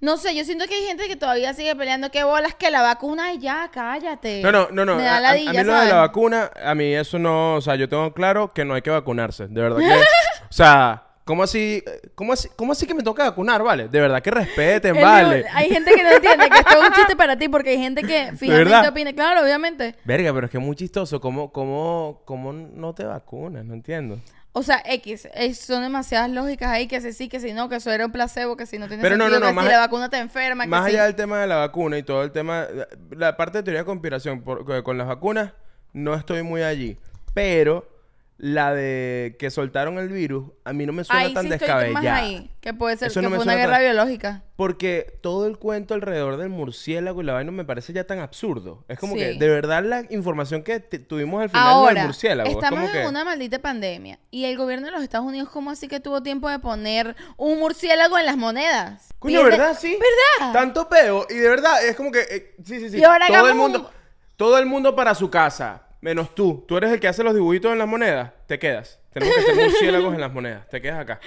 [0.03, 2.83] No sé, yo siento que hay gente que todavía sigue peleando que bolas que la
[2.83, 4.43] vacuna y ya, cállate.
[4.43, 4.97] No, no, no, no.
[4.97, 7.55] Me A, da a- a ladilla, mí lo de la vacuna, a mí eso no,
[7.55, 11.05] o sea, yo tengo claro que no hay que vacunarse, de verdad que, o sea,
[11.25, 11.85] ¿cómo así,
[12.17, 13.87] cómo así, cómo así que me toca vacunar, vale?
[13.87, 15.45] De verdad que respeten, El vale.
[15.55, 18.03] hay gente que no entiende que esto es un chiste para ti porque hay gente
[18.03, 19.13] que fijamente opina.
[19.13, 19.95] Claro, obviamente.
[20.05, 23.65] Verga, pero es que es muy chistoso, ¿cómo, cómo, cómo no te vacunas?
[23.65, 24.19] No entiendo.
[24.55, 27.77] O sea, X, eh, son demasiadas lógicas ahí que si sí, que si no, que
[27.77, 29.71] eso era un placebo, que si no tiene Pero sentido, no, no, que más si
[29.71, 30.97] la vacuna te enferma, Más que sí.
[30.97, 32.67] allá del tema de la vacuna y todo el tema,
[33.11, 35.53] la parte de teoría de conspiración por- con las vacunas,
[35.95, 36.99] no estoy muy allí.
[37.33, 37.89] Pero
[38.39, 41.69] la de que soltaron el virus, a mí no me suena Ahí tan sí estoy
[41.69, 42.17] más descabellada.
[42.17, 44.43] ahí, que puede ser Eso que no me fue una guerra tan- biológica.
[44.57, 48.85] Porque todo el cuento alrededor del murciélago y la vaina me parece ya tan absurdo.
[48.89, 49.21] Es como Sí.
[49.21, 52.49] que, de verdad, la información que tuvimos al final del Ahora, murciélago.
[52.51, 53.09] es estamos como en que...
[53.09, 56.49] una maldita pandemia y el gobierno de los Estados Unidos, ¿cómo así que tuvo tiempo
[56.51, 59.09] de poner un murciélago en las monedas?
[59.21, 59.79] Coño, Pierde- ¿verdad?
[59.81, 59.97] Sí.
[60.41, 60.53] ¿Verdad?
[60.53, 61.27] Tanto peo.
[61.31, 62.21] Y de verdad, es como que...
[62.29, 62.99] eh, sí, sí, sí.
[62.99, 63.79] Y ahora todo el mundo...
[63.81, 64.03] un-
[64.37, 65.83] Todo el mundo para su casa.
[66.03, 66.65] Menos tú.
[66.67, 68.33] Tú eres el que hace los dibujitos en las monedas.
[68.49, 68.99] Te quedas.
[69.13, 70.69] Tenemos que tener murciélagos en las monedas.
[70.69, 71.21] Te quedas acá.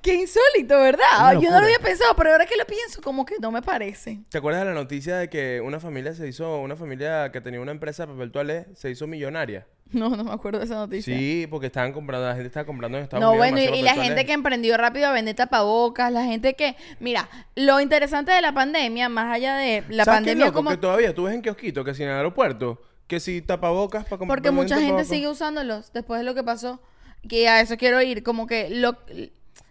[0.00, 1.32] Qué insólito, ¿verdad?
[1.40, 4.20] Yo no lo había pensado, pero ahora que lo pienso, como que no me parece.
[4.28, 6.60] ¿Te acuerdas de la noticia de que una familia se hizo...
[6.60, 9.66] Una familia que tenía una empresa de papel toalé se hizo millonaria?
[9.90, 11.12] No, no me acuerdo de esa noticia.
[11.12, 12.28] Sí, porque estaban comprando...
[12.28, 15.08] La gente estaba comprando en Estados No, Unidos bueno, y, la gente que emprendió rápido
[15.08, 16.76] a vender tapabocas, la gente que...
[17.00, 20.56] Mira, lo interesante de la pandemia, más allá de la ¿Sabes qué pandemia loco?
[20.58, 20.70] como...
[20.70, 22.80] Que todavía tú ves en kiosquito que si en el aeropuerto...
[23.10, 24.38] Que si tapabocas para comprar...
[24.38, 26.80] Porque mucha gente sigue usándolos después de lo que pasó.
[27.28, 28.22] Que a eso quiero ir.
[28.22, 28.96] Como que lo...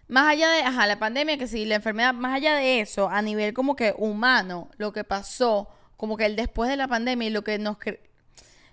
[0.09, 0.63] Más allá de...
[0.63, 3.95] Ajá, la pandemia, que sí, la enfermedad, más allá de eso, a nivel como que
[3.97, 7.77] humano, lo que pasó, como que el después de la pandemia y lo que nos...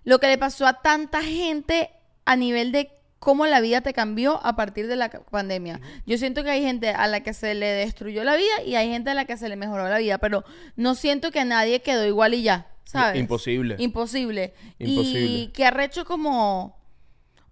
[0.02, 1.90] Lo que le pasó a tanta gente
[2.24, 5.80] a nivel de cómo la vida te cambió a partir de la pandemia.
[6.06, 8.90] Yo siento que hay gente a la que se le destruyó la vida y hay
[8.90, 10.42] gente a la que se le mejoró la vida, pero
[10.74, 13.20] no siento que nadie quedó igual y ya, ¿sabes?
[13.20, 13.76] Imposible.
[13.78, 14.54] Imposible.
[14.78, 15.52] Y Imposible.
[15.52, 16.74] que arrecho como...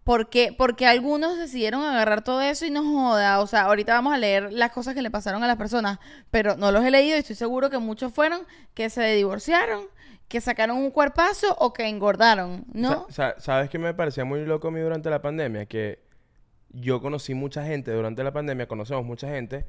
[0.02, 3.40] Porque, porque algunos decidieron agarrar todo eso y no joda.
[3.40, 5.98] O sea, ahorita vamos a leer las cosas que le pasaron a las personas,
[6.30, 8.42] pero no los he leído y estoy seguro que muchos fueron
[8.74, 9.86] que se divorciaron,
[10.28, 13.06] que sacaron un cuerpazo o que engordaron, ¿no?
[13.08, 15.64] Sa- ¿Sabes qué me parecía muy loco a mí durante la pandemia?
[15.64, 16.04] Que
[16.68, 19.64] yo conocí mucha gente durante la pandemia, conocemos mucha gente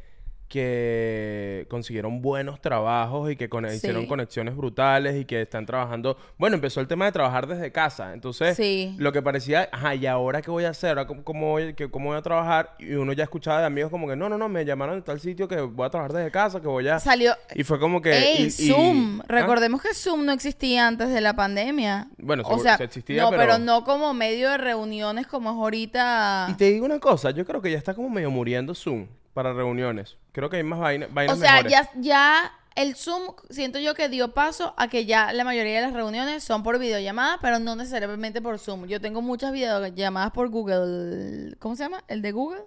[0.48, 3.76] que consiguieron buenos trabajos y que Sí.
[3.76, 6.18] hicieron conexiones brutales y que están trabajando.
[6.38, 8.14] Bueno, empezó el tema de trabajar desde casa.
[8.14, 8.96] Entonces, Sí.
[8.98, 10.90] lo que parecía, ajá, ¿y ahora qué voy a hacer?
[10.90, 12.76] ¿Ahora cómo, cómo voy, cómo voy a trabajar?
[12.80, 15.20] Y uno ya escuchaba de amigos como que, no, no, no, me llamaron de tal
[15.20, 17.00] sitio que voy a trabajar desde casa, que voy a...
[17.00, 17.34] Salió.
[17.54, 18.12] Y fue como que...
[18.18, 19.22] ¡Ey, y- y- Zoom!
[19.22, 19.26] ¿Ah?
[19.28, 22.08] Recordemos que Zoom no existía antes de la pandemia.
[22.18, 23.58] Bueno, o sea, existía, no, pero- pero...
[23.60, 26.48] no como medio de reuniones como es ahorita.
[26.50, 29.54] Y te digo una cosa, yo creo que ya está como medio muriendo Zoom para
[29.54, 30.18] reuniones.
[30.32, 31.72] Creo que hay más vaina- O vainas sea, mejores.
[31.72, 35.82] ya, ya el Zoom siento yo que dio paso a que ya la mayoría de
[35.82, 38.88] las reuniones son por videollamada, pero no necesariamente por Zoom.
[38.88, 41.56] Yo tengo muchas videollamadas por Google.
[41.60, 42.04] ¿Cómo se llama?
[42.08, 42.62] ¿El de Google?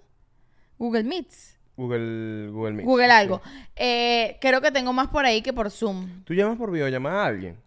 [0.77, 1.57] Google Meets.
[1.75, 2.85] Google, Google Meet.
[2.85, 3.11] Google sí.
[3.11, 3.41] algo.
[3.75, 6.23] Eh, creo que tengo más por ahí que por Zoom.
[6.23, 7.57] ¿Tú llamas por videollamada a alguien?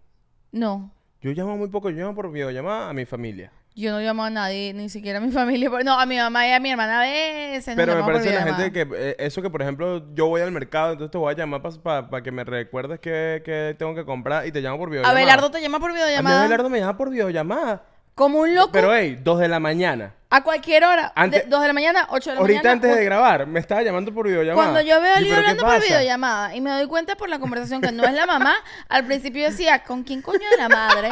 [0.53, 0.91] No.
[1.21, 3.51] Yo llamo muy poco, yo llamo por videollamada a mi familia.
[3.75, 5.71] Yo no llamo a nadie, ni siquiera a mi familia.
[5.85, 7.75] No, a mi mamá y a mi hermana a veces.
[7.75, 8.99] Pero me parece la gente videollamada.
[8.99, 9.11] que...
[9.11, 12.23] eh, eso que, por ejemplo, yo voy al mercado, entonces te voy a llamar para
[12.23, 15.19] que me recuerdes que, que tengo que comprar y te llamo por videollamada.
[15.19, 16.41] Abelardo te llama por A mí videollamada.
[16.41, 17.85] Abelardo me llama por videollamada.
[18.23, 18.71] Como un loco.
[18.73, 20.15] Pero, hey, dos de la mañana.
[20.31, 21.13] a cualquier hora.
[21.15, 22.73] Antes- de, dos de la mañana, ocho de la Ahorita mañana.
[22.73, 24.71] antes un- de grabar, me estaba llamando por videollamada.
[24.71, 27.17] Cuando yo veo a ¿Y Leo pero qué hablando por videollamada y me doy cuenta
[27.17, 28.55] por la conversación que no es la mamá,
[28.89, 31.11] al principio decía, ¿con quién coño de la madre?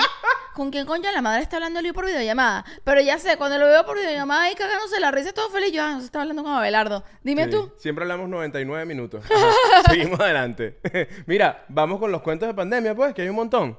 [0.54, 2.64] ¿Con quién coño de la madre está hablando Leo por videollamada?
[2.82, 5.82] Pero ya sé, cuando lo veo por videollamada y cagándose la risa, todo feliz, yo,
[5.82, 7.04] ah, no se está hablando con Abelardo.
[7.22, 7.72] Dime Sí, tú.
[7.76, 9.22] Siempre hablamos 99 minutos.
[9.30, 9.46] Ajá,
[9.90, 10.78] Seguimos adelante.
[11.26, 13.76] Mira, vamos con los cuentos de pandemia, pues, que hay un montón.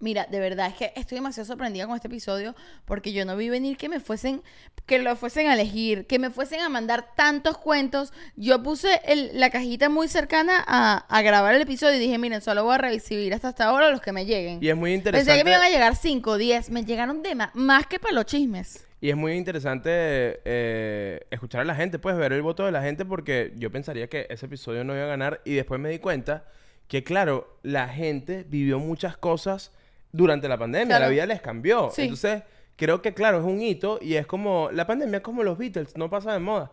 [0.00, 3.48] Mira, de verdad es que estoy demasiado sorprendida con este episodio porque yo no vi
[3.48, 4.42] venir que me fuesen,
[4.86, 8.12] que lo fuesen a elegir, que me fuesen a mandar tantos cuentos.
[8.36, 12.40] Yo puse el- la cajita muy cercana a, a grabar el episodio y dije, miren,
[12.40, 14.58] solo voy a recibir hasta hasta ahora los que me lleguen.
[14.62, 15.30] Y es muy interesante.
[15.32, 18.14] Pensé que me iban a llegar 5, 10, me llegaron de ma- más que para
[18.14, 18.86] los chismes.
[19.00, 22.82] Y es muy interesante eh, escuchar a la gente, pues, ver el voto de la
[22.82, 25.40] gente, porque yo pensaría que ese episodio no iba a ganar.
[25.44, 26.44] Y después me di cuenta
[26.88, 29.72] que, claro, la gente vivió muchas cosas
[30.12, 30.96] durante la pandemia.
[30.96, 31.04] Claro.
[31.06, 31.90] La vida les cambió.
[31.90, 32.02] Sí.
[32.02, 32.42] Entonces,
[32.76, 34.70] creo que, claro, es un hito y es como.
[34.72, 36.72] La pandemia es como los Beatles, no pasa de moda.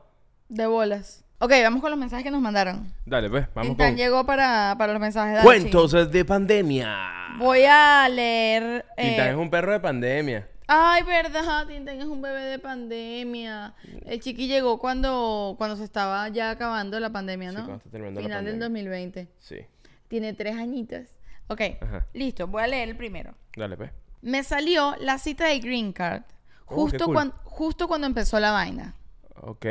[0.49, 1.23] De bolas.
[1.39, 2.93] Ok, vamos con los mensajes que nos mandaron.
[3.05, 3.97] Dale, pues, vamos Tintán con.
[3.97, 5.33] llegó para, para los mensajes.
[5.35, 7.35] dale, Cuentos de pandemia.
[7.37, 8.85] Voy a leer...
[8.95, 10.47] eh, Tintán es un perro de pandemia.
[10.67, 13.75] Ay, verdad, Tintin es un bebé de pandemia.
[14.05, 17.63] El chiqui llegó cuando, cuando se estaba ya acabando la pandemia, Sí, ¿no?
[17.65, 18.89] cuando está terminando la Final del pandemia.
[18.91, 19.27] 2020.
[19.39, 19.57] Sí.
[20.07, 21.01] Tiene tres añitos.
[21.47, 22.05] Ok, Ajá.
[22.13, 23.33] listo, voy a leer el primero.
[23.55, 23.91] Dale, pues.
[24.21, 26.23] Me salió la cita de Green Card
[26.67, 27.13] Oh, justo, qué cool.
[27.13, 28.95] cuan- justo cuando empezó la vaina.
[29.41, 29.65] Ok.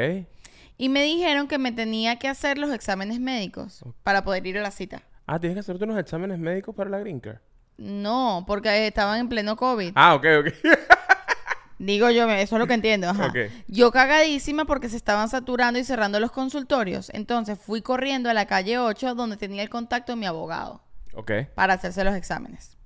[0.79, 4.63] Y me dijeron que me tenía que hacer los exámenes médicos para poder ir a
[4.63, 5.03] la cita.
[5.27, 7.39] Ah, tienes que hacerte unos exámenes médicos para la Green Card.
[7.77, 9.93] No, porque estaban en pleno COVID.
[9.97, 10.47] Ah, ok, ok.
[11.79, 13.09] Digo yo, eso es lo que entiendo.
[13.09, 13.27] Ajá.
[13.27, 13.37] Ok.
[13.67, 17.11] Yo cagadísima porque se estaban saturando y cerrando los consultorios.
[17.13, 20.81] Entonces fui corriendo a la calle 8 donde tenía el contacto de mi abogado
[21.15, 21.33] ok.
[21.55, 22.77] para hacerse los exámenes.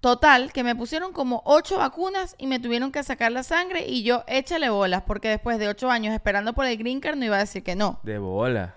[0.00, 4.04] Total, que me pusieron como ocho vacunas y me tuvieron que sacar la sangre y
[4.04, 7.36] yo échale bolas porque después de ocho años esperando por el green card no iba
[7.36, 7.98] a decir que no.
[8.04, 8.76] De bola.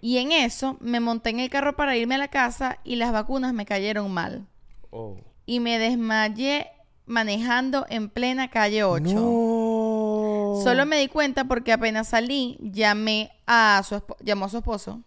[0.00, 3.12] Y en eso me monté en el carro para irme a la casa y las
[3.12, 4.46] vacunas me cayeron mal.
[4.90, 5.16] Oh.
[5.46, 6.70] Y me desmayé
[7.06, 9.02] manejando en plena calle 8.
[9.14, 10.60] No.
[10.62, 15.02] Solo me di cuenta porque apenas salí, llamé a su llamó a su esposo.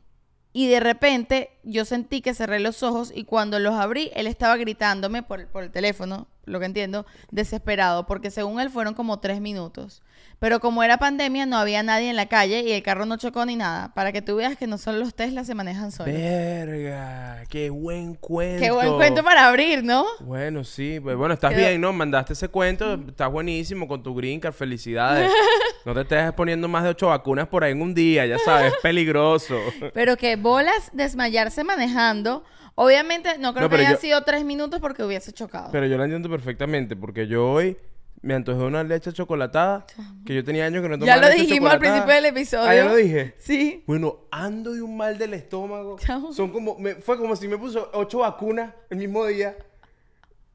[0.54, 4.58] Y de repente yo sentí que cerré los ojos y cuando los abrí, él estaba
[4.58, 9.40] gritándome por, por el teléfono, lo que entiendo, desesperado, porque según él fueron como tres
[9.40, 10.02] minutos.
[10.42, 13.46] Pero como era pandemia, no había nadie en la calle y el carro no chocó
[13.46, 13.94] ni nada.
[13.94, 16.12] Para que tú veas que no solo los Tesla se manejan solos.
[16.16, 17.44] Verga.
[17.48, 18.60] Qué buen cuento.
[18.60, 20.04] Qué buen cuento para abrir, ¿no?
[20.22, 21.00] Bueno, sí.
[21.00, 21.94] Pues, bueno, estás Quedó- bien, ¿no?
[21.94, 22.96] Mandaste ese cuento.
[23.08, 24.54] Estás buenísimo con tu green card.
[24.54, 25.32] Felicidades.
[25.86, 28.26] no te estés poniendo más de ocho vacunas por ahí en un día.
[28.26, 29.60] Ya sabes, es peligroso.
[29.94, 32.44] Pero que bolas desmayarse manejando.
[32.74, 35.70] Obviamente no creo No, que hayan yo- sido tres minutos porque hubiese chocado.
[35.72, 36.96] Pero yo lo entiendo perfectamente.
[36.96, 37.78] Porque yo hoy
[38.22, 39.86] me antojé una leche chocolatada.
[40.26, 42.70] Que yo tenía años que no tomaba ya lo leche dijimos al principio del episodio.
[42.70, 43.36] Ah, ya lo dije.
[43.40, 43.84] Sí.
[43.88, 45.98] Bueno, ando de un mal del estómago.
[46.00, 46.32] Chamo.
[46.34, 49.56] Son como, me- fue como si me puso ocho vacunas el mismo día.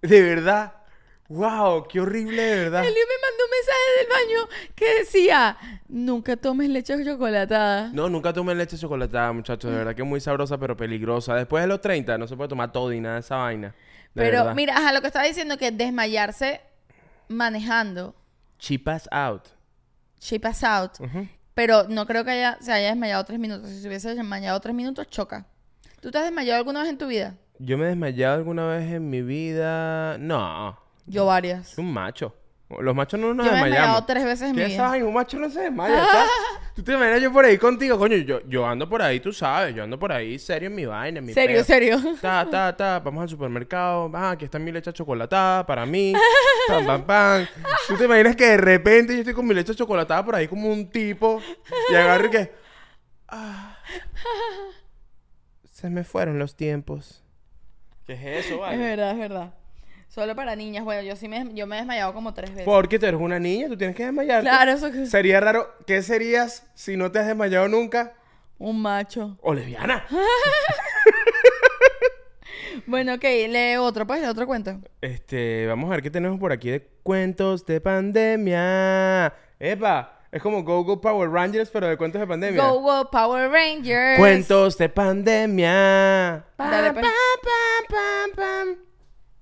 [0.02, 0.72] De verdad.
[1.28, 2.82] Wow, qué horrible, de verdad.
[2.84, 4.08] Elio me mandó un mensaje del
[4.46, 5.56] baño que decía,
[5.88, 7.90] nunca tomes leche chocolatada.
[7.92, 9.72] No, nunca tomé leche chocolatada, muchachos.
[9.72, 11.34] De verdad que es muy sabrosa, pero peligrosa.
[11.34, 13.68] Después de los 30 no se puede tomar todo y nada de esa vaina.
[14.14, 14.54] De Pero verdad.
[14.54, 16.60] mira, ajá, lo que estaba diciendo que desmayarse
[17.28, 18.14] manejando.
[18.58, 19.48] She passed out.
[20.20, 20.92] She pass out.
[21.54, 23.70] Pero no creo que haya, se haya desmayado tres minutos.
[23.70, 25.46] Si se hubiese desmayado tres minutos, choca.
[26.00, 27.34] ¿Tú te has desmayado alguna vez en tu vida?
[27.58, 30.18] Yo me he desmayado alguna vez en mi vida.
[30.18, 31.76] No, Yo varias.
[31.78, 32.34] un macho.
[32.80, 34.06] Los machos no nos Yo me he desmayado desmayamos.
[34.06, 34.76] tres veces en mi ¿Qué vida.
[34.76, 35.02] sabes?
[35.04, 36.04] Un macho no se desmaya.
[36.12, 36.30] ¿sabes?
[36.74, 38.16] Tú te imaginas yo por ahí contigo, coño.
[38.16, 39.72] Yo, yo ando por ahí, tú sabes.
[39.74, 41.98] Yo ando por ahí serio en mi vaina, en mi Serio, serio.
[42.20, 44.10] Ta, ta, ta, vamos al supermercado.
[44.14, 46.12] Ah, aquí está mi leche chocolatada para mí.
[46.68, 47.46] Pam, pam, pam.
[47.86, 50.68] Tú te imaginas que de repente yo estoy con mi leche chocolatada por ahí como
[50.68, 51.40] un tipo
[51.90, 52.52] y agarro y que.
[53.28, 53.76] ah,
[55.70, 57.22] se me fueron los tiempos.
[58.06, 58.76] ¿Qué es eso, Es vale?
[58.78, 59.54] verdad, es verdad.
[60.08, 60.84] Solo para niñas.
[60.84, 62.64] Bueno, yo sí me, yo me he desmayado como tres veces.
[62.64, 64.48] Porque tú eres una niña, tú tienes que desmayarte.
[64.48, 65.06] Claro, eso que...
[65.06, 65.74] Sería raro.
[65.86, 68.14] ¿Qué serías si no te has desmayado nunca?
[68.58, 69.36] Un macho.
[69.42, 70.06] O lesbiana.
[72.84, 74.78] Bueno, ok, lee otro, pues, lee otro cuento.
[75.00, 79.32] Este, vamos a ver qué tenemos por aquí de cuentos de pandemia.
[79.58, 82.62] Epa, es como Go Go Power Rangers, pero de cuentos de pandemia.
[82.64, 84.18] Go, go, Power Rangers.
[84.18, 86.44] Cuentos de pandemia.
[86.58, 87.06] Dale, pues.
[87.06, 88.76] Pam, pam, pam.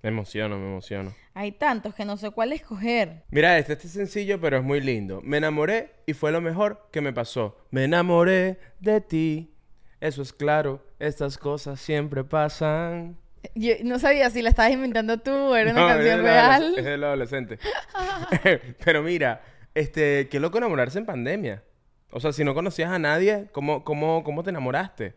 [0.04, 1.14] Me emociono, me emociono.
[1.32, 3.22] Hay tantos que no sé cuál escoger.
[3.30, 5.22] Mira, este, este es sencillo, pero es muy lindo.
[5.24, 7.56] Me enamoré y fue lo mejor que me pasó.
[7.70, 9.54] Me enamoré de ti.
[10.00, 13.16] Eso es claro, estas cosas siempre pasan.
[13.54, 16.74] Yo no sabía si la estabas inventando tú o era una No, canción es real.
[16.76, 17.58] Es del adolescente.
[18.84, 19.42] Pero mira,
[19.74, 21.64] este, qué loco enamorarse en pandemia.
[22.10, 25.14] O sea, si no conocías a nadie, ¿cómo, cómo, cómo te enamoraste?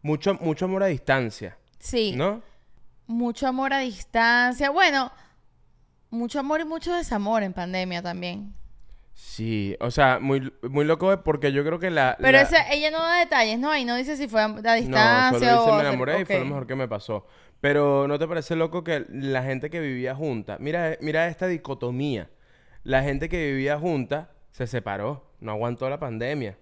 [0.00, 2.14] Mucho, mucho amor a distancia, Sí.
[2.16, 2.40] ¿no?
[3.06, 4.70] Mucho amor a distancia.
[4.70, 5.12] Bueno,
[6.10, 8.54] mucho amor y mucho desamor en pandemia también.
[9.14, 12.16] Sí, o sea, muy, muy loco porque yo creo que la...
[12.18, 13.70] Pero la- ella no da detalles, ¿no?
[13.70, 15.74] Ahí no dice si fue a a No, distancia solo dice o...
[15.74, 17.26] me enamoré y fue lo mejor que me pasó.
[17.60, 22.30] Pero ¿no te parece loco que la gente que vivía junta, mira, mira esta dicotomía.
[22.84, 26.58] La gente que vivía junta se separó, no aguantó la pandemia.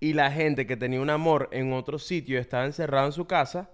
[0.00, 3.70] Y la gente que tenía un amor en otro sitio estaba encerrado en su casa,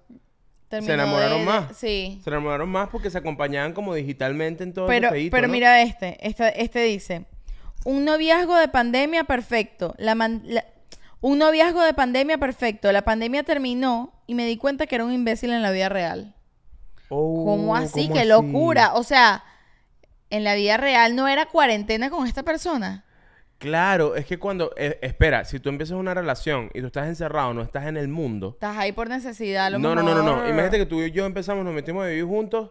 [0.71, 1.77] Terminó enamoraron de- más.
[1.77, 2.21] Sí.
[2.25, 5.53] se enamoraron más porque se acompañaban como digitalmente en todo Pero, ese feíto, pero ¿no?
[5.53, 7.27] mira este, este, este dice,
[7.85, 9.95] un noviazgo de pandemia perfecto.
[9.99, 10.65] La man- la-
[11.21, 12.91] un noviazgo de pandemia perfecto.
[12.93, 16.35] La pandemia terminó y me di cuenta que era un imbécil en la vida real.
[17.09, 18.03] Oh, ¿Cómo así?
[18.05, 18.29] ¿cómo ¡Qué así?
[18.29, 18.95] locura!
[18.95, 19.43] O sea,
[20.31, 23.05] en la vida real no era cuarentena con esta persona.
[23.61, 24.73] Claro, es que cuando...
[24.77, 28.09] eh, espera, si tú empiezas una relación y tú estás encerrado, no estás en el
[28.09, 30.49] mundo, Estás ahí por necesidad, a lo No, no, no, no, no.
[30.49, 32.71] Imagínate que tú y yo empezamos, nos metimos a vivir juntos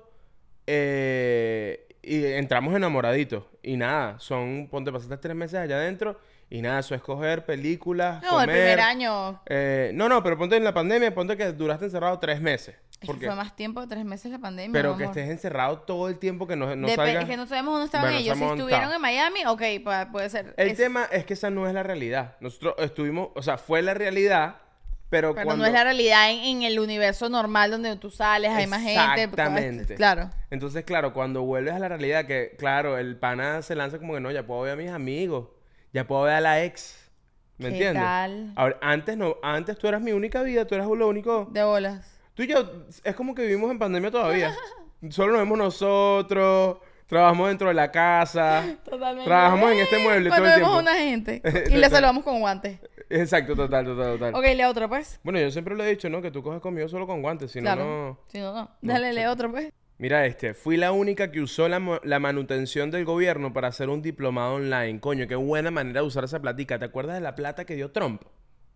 [0.66, 3.44] eh, y entramos enamoraditos.
[3.62, 8.22] Y nada, son, ponte, pasaste tres meses allá adentro y nada, eso es coger películas,
[8.24, 8.50] No, comer.
[8.50, 9.42] el primer año.
[9.46, 12.76] eh, no, no, pero ponte en la pandemia, ponte que duraste encerrado tres meses.
[12.92, 14.74] Es que Porque, fue más tiempo tres meses la pandemia.
[14.74, 17.24] pero que estés encerrado todo el tiempo que no, no salgas.
[17.24, 18.38] Es que no sabemos dónde estaban Bueno, ellos.
[18.38, 20.54] Si estuvieron en Miami, ok, pa- puede ser.
[20.58, 22.36] El Es- tema es que esa no es la realidad.
[22.42, 24.56] Nosotros estuvimos, o sea, fue la realidad,
[25.10, 25.64] pero, Pero cuando...
[25.64, 29.24] no es la realidad en, en el universo normal donde tú sales, hay más gente.
[29.24, 29.96] Exactamente.
[29.96, 30.30] Claro.
[30.52, 34.20] Entonces, claro, cuando vuelves a la realidad, que claro, el pana se lanza como que
[34.20, 35.48] no, ya puedo ver a mis amigos,
[35.94, 36.98] ya puedo ver a la ex.
[37.58, 38.04] ¿Me ¿Qué entiendes?
[38.04, 38.54] tal?
[38.56, 41.48] Ahora, antes no, antes tú eras mi única vida, tú eras lo único.
[41.52, 42.20] De bolas.
[42.34, 44.54] Tú y yo, es como que vivimos en pandemia todavía.
[45.10, 48.64] Solo nos vemos nosotros, trabajamos dentro de la casa.
[48.86, 49.26] Totalmente.
[49.26, 50.92] Trabajamos en este mueble Cuando todo el vemos tiempo.
[50.92, 52.80] una gente y le saludamos con guantes.
[53.10, 54.36] Exacto, total, total, total.
[54.36, 55.20] Ok, lee otro, pues.
[55.24, 56.22] Bueno, yo siempre lo he dicho, ¿no?
[56.22, 57.84] Que tú coges conmigo solo con guantes, si claro.
[57.84, 58.20] no, no...
[58.28, 58.70] Si no, no.
[58.82, 59.74] Dale, lee otro, pues.
[60.00, 64.02] Mira este, fui la única que usó la, la manutención del gobierno para hacer un
[64.02, 65.00] diplomado online.
[65.02, 66.80] Coño, qué buena manera de usar esa platica.
[66.80, 68.22] ¿Te acuerdas de la plata que dio Trump?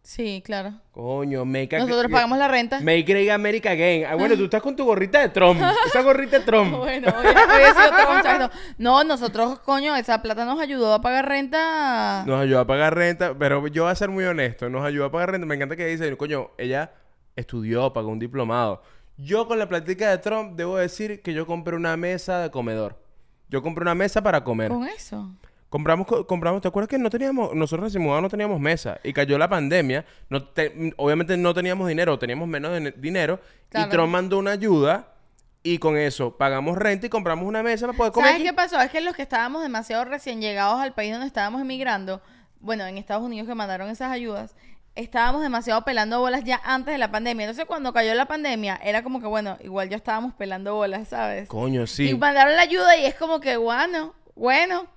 [0.01, 0.73] Sí, claro.
[0.91, 2.81] Coño, make a- Nosotros pagamos la renta.
[2.81, 4.05] Make Great America Again.
[4.05, 5.62] Ah, bueno, tú estás con tu gorrita de Trump.
[5.86, 6.75] Esa gorrita de Trump.
[6.75, 8.49] Bueno, hoy, hoy sido.
[8.77, 12.25] No, nosotros, coño, esa plata nos ayudó a pagar renta.
[12.27, 14.69] Nos ayudó a pagar renta, pero yo voy a ser muy honesto.
[14.69, 15.47] Nos ayudó a pagar renta.
[15.47, 16.91] Me encanta que dice, coño, ella
[17.38, 18.83] estudió, pagó un diplomado.
[19.17, 22.99] Yo con la plática de Trump debo decir que yo compré una mesa de comedor.
[23.49, 24.69] Yo compré una mesa para comer.
[24.69, 25.32] Con eso.
[25.69, 29.12] Compramos, co- compramos, ¿te acuerdas que no teníamos, nosotros recién mudados no teníamos mesa y
[29.12, 33.39] cayó la pandemia, no te- obviamente no teníamos dinero, teníamos menos de- dinero
[33.70, 33.88] Claro.
[33.88, 35.07] y Trump mandó una ayuda
[35.64, 38.30] y con eso pagamos renta y compramos una mesa para poder comer.
[38.30, 38.49] ¿Sabes aquí.
[38.49, 38.80] qué pasó?
[38.82, 42.22] Es que los que estábamos demasiado recién llegados al país donde estábamos emigrando,
[42.59, 44.55] bueno, en Estados Unidos que mandaron esas ayudas,
[44.95, 47.45] estábamos demasiado pelando bolas ya antes de la pandemia.
[47.45, 51.47] Entonces, cuando cayó la pandemia, era como que, bueno, igual ya estábamos pelando bolas, ¿sabes?
[51.49, 52.15] Coño, Y sí.
[52.15, 54.87] mandaron la ayuda y es como que, bueno, bueno.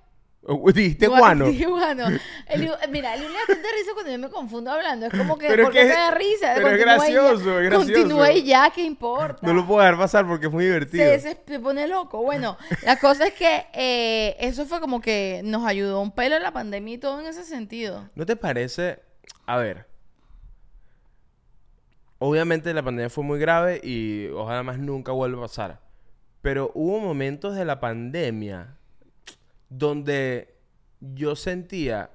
[0.49, 1.45] Uh, Dijiste Gua- guano.
[1.67, 2.07] Guano.
[2.47, 5.07] El- mira, el da tanta risa cuando yo me confundo hablando.
[5.07, 6.51] Es como que, Pero es ¿por qué que- te da risa?
[6.55, 7.93] pero es y gracioso, es gracioso.
[7.93, 9.39] Continúa y ya, ¿qué importa?
[9.45, 11.03] No lo puedo dejar pasar porque es muy divertido.
[11.03, 12.21] se, se, se pone loco.
[12.21, 16.53] Bueno, la cosa es que eh, eso fue como que nos ayudó un pelo la
[16.53, 18.07] pandemia y todo en ese sentido.
[18.15, 18.99] ¿No te parece?
[19.47, 19.87] A ver.
[22.19, 25.79] Obviamente la pandemia fue muy grave y ojalá más nunca vuelva a pasar.
[26.41, 28.75] Pero hubo momentos de la pandemia
[29.69, 30.55] donde
[30.99, 32.09] yo sentía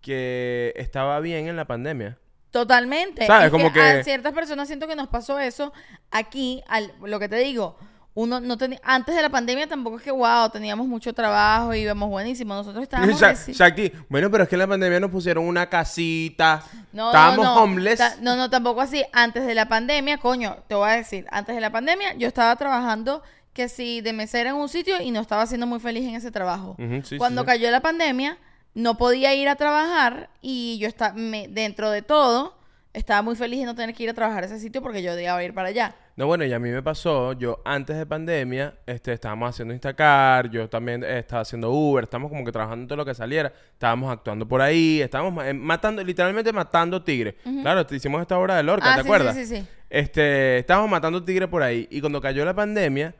[0.00, 2.18] que estaba bien en la pandemia.
[2.50, 3.26] Totalmente.
[3.26, 3.46] ¿Sabes?
[3.46, 5.72] Es Como a que- ciertas personas siento que nos pasó eso
[6.10, 7.76] aquí, al, lo que te digo.
[8.16, 11.80] Uno no tenía, antes de la pandemia tampoco es que wow, teníamos mucho trabajo y
[11.80, 12.54] íbamos buenísimo.
[12.54, 16.62] Nosotros estábamos Sha- Shakti, bueno, pero es que en la pandemia nos pusieron una casita.
[16.94, 17.62] No, estábamos no, no.
[17.62, 17.98] homeless.
[17.98, 19.04] Ta- no, no, tampoco así.
[19.12, 22.56] Antes de la pandemia, coño, te voy a decir, antes de la pandemia yo estaba
[22.56, 26.14] trabajando que si de mesera en un sitio y no estaba siendo muy feliz en
[26.14, 26.74] ese trabajo.
[27.04, 27.52] Sí, Cuando sí, sí.
[27.52, 28.38] cayó la pandemia,
[28.74, 31.14] no podía ir a trabajar y yo estaba,
[31.48, 32.54] dentro de todo,
[32.96, 35.12] estaba muy feliz de no tener que ir a trabajar a ese sitio porque yo
[35.12, 35.94] odiaba ir para allá.
[36.16, 40.48] No, bueno, y a mí me pasó, yo antes de pandemia, este, estábamos haciendo Instacar,
[40.50, 44.10] yo también eh, estaba haciendo Uber, estábamos como que trabajando todo lo que saliera, estábamos
[44.10, 47.34] actuando por ahí, estábamos eh, matando, literalmente matando tigres.
[47.62, 49.36] Claro, hicimos esta obra de Lorca, Ah, ¿te sí, acuerdas?
[49.36, 49.66] sí, sí, sí.
[49.90, 53.14] Este, estábamos matando tigres por ahí, y cuando cayó la pandemia,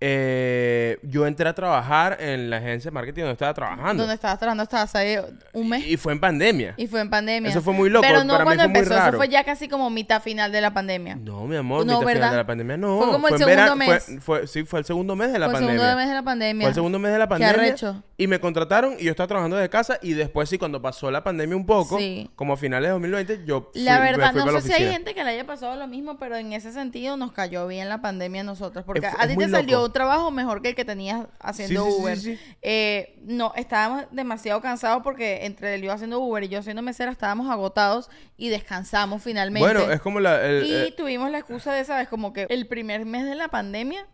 [0.00, 4.02] eh, yo entré a trabajar en la agencia de marketing donde estaba trabajando.
[4.02, 5.22] Donde estabas trabajando hasta hace
[5.52, 5.84] un mes.
[5.86, 6.74] Y, y fue en pandemia.
[6.76, 7.50] Y fue en pandemia.
[7.50, 9.68] Eso fue muy loco, Pero no para mí cuando muy empezó, eso fue ya casi
[9.68, 11.16] como mitad final de la pandemia.
[11.16, 12.30] No, mi amor, No, mitad final ¿verdad?
[12.32, 12.98] de la pandemia no.
[12.98, 14.10] Fue como el segundo fue- mes.
[14.20, 15.80] fue- sí, fue el segundo mes de la fue el pandemia.
[15.80, 16.62] segundo mes de la pandemia.
[16.64, 17.54] Fue el segundo mes de la Qué pandemia.
[17.54, 18.02] arrecho.
[18.16, 19.98] Y me contrataron y yo estaba trabajando desde casa.
[20.02, 22.30] Y después, sí, cuando pasó la pandemia un poco, Sí.
[22.36, 24.76] como a finales de 2020, yo fui, La me verdad, fui no para sé la
[24.76, 27.66] si hay gente que le haya pasado lo mismo, pero en ese sentido nos cayó
[27.66, 28.84] bien la pandemia a nosotros.
[28.84, 29.83] Porque Es- a ti te salió.
[29.86, 32.18] Un trabajo mejor que el que tenías haciendo Sí, Uber.
[32.18, 32.42] sí, sí.
[32.62, 37.10] Eh, no, estábamos demasiado cansados porque entre él iba haciendo Uber y yo haciendo mesera
[37.10, 39.66] estábamos agotados y descansamos finalmente.
[39.68, 40.44] Bueno, es como la...
[40.44, 42.08] el- y eh, tuvimos la excusa de, ¿sabes?
[42.08, 44.06] Como que el primer mes de la pandemia,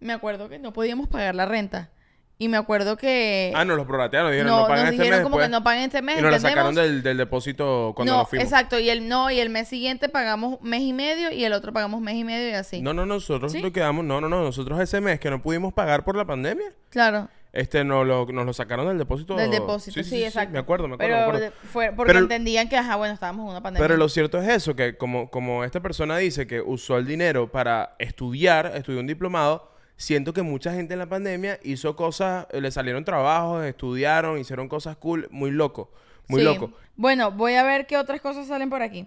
[0.00, 1.90] me acuerdo que no podíamos pagar la renta.
[2.36, 3.52] Y me acuerdo que...
[3.54, 4.32] ah, no, los prorratearon.
[4.32, 5.46] Dijeron, no, no, pagan nos este dijeron mes como después.
[5.46, 6.50] que no paguen este mes, Y nos ¿entendemos?
[6.50, 8.44] sacaron del, del depósito cuando no, nos fuimos.
[8.44, 8.78] exacto.
[8.80, 12.00] Y el no, y el mes siguiente pagamos mes y medio y el otro pagamos
[12.00, 12.82] mes y medio y así.
[12.82, 13.60] No, no, nosotros ¿Sí?
[13.60, 14.04] lo quedamos...
[14.04, 14.42] No, no, no.
[14.42, 18.44] Nosotros ese mes que no pudimos pagar por la pandemia, Claro, este, nos lo, nos
[18.46, 19.36] lo sacaron del depósito...
[19.36, 20.52] del depósito, sí, exacto.
[20.52, 21.56] Me acuerdo, me acuerdo, Pero me acuerdo.
[21.72, 23.86] fue porque Pero- entendían que, ajá, bueno, estábamos en una pandemia.
[23.86, 27.52] Pero lo cierto es eso, que como, como esta persona dice que usó el dinero
[27.52, 32.60] para estudiar, estudió un diplomado, siento que mucha gente en la pandemia hizo cosas, eh,
[32.60, 35.90] le salieron trabajos, estudiaron, hicieron cosas cool, muy loco,
[36.28, 36.44] muy Sí.
[36.46, 36.72] loco.
[36.96, 39.06] Bueno, voy a ver qué otras cosas salen por aquí.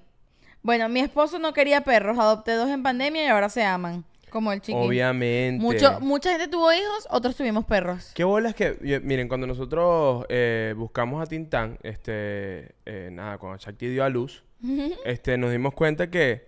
[0.63, 4.51] Bueno, mi esposo no quería perros, adopté dos en pandemia y ahora se aman, como
[4.51, 4.79] el chiquito.
[4.79, 5.61] Obviamente.
[5.63, 8.11] Mucho, mucha gente tuvo hijos, otros tuvimos perros.
[8.13, 13.87] Qué bolas que, miren, cuando nosotros eh, buscamos a Tintán, este, eh, nada, cuando Shakti
[13.87, 14.43] dio a luz,
[15.05, 16.47] este, nos dimos cuenta que,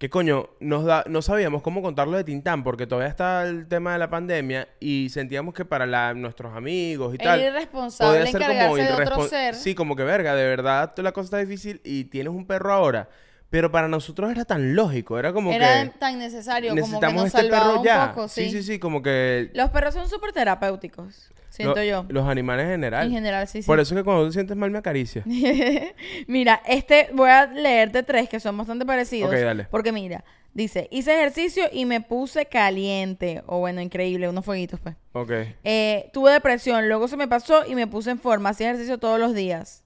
[0.00, 3.92] que coño, nos da, no sabíamos cómo contarlo de Tintán, porque todavía está el tema
[3.92, 7.40] de la pandemia y sentíamos que para la- nuestros amigos y Era tal.
[7.42, 9.54] irresponsable encargarse de otro irrespon- ser.
[9.54, 13.10] Sí, como que verga, de verdad la cosa está difícil y tienes un perro ahora.
[13.50, 17.26] Pero para nosotros era tan lógico, era como Era que tan necesario, como que nos
[17.26, 18.12] este perro un ya.
[18.14, 18.50] poco, sí, sí.
[18.50, 22.06] sí, sí, como que Los perros son súper terapéuticos, siento lo- yo.
[22.08, 23.06] Los animales en general.
[23.08, 23.66] En general, sí, sí.
[23.66, 25.24] Por eso es que cuando te sientes mal me acaricia.
[26.26, 29.30] mira, este, voy a leerte tres que son bastante parecidos.
[29.32, 29.64] Ok, dale.
[29.70, 30.24] Porque mira,
[30.54, 33.42] dice, hice ejercicio y me puse caliente.
[33.46, 34.94] O bueno, increíble, unos fueguitos, pues.
[35.12, 35.32] Ok.
[35.64, 38.50] Eh, tuve depresión, luego se me pasó y me puse en forma.
[38.50, 39.82] Hacía ejercicio todos los días.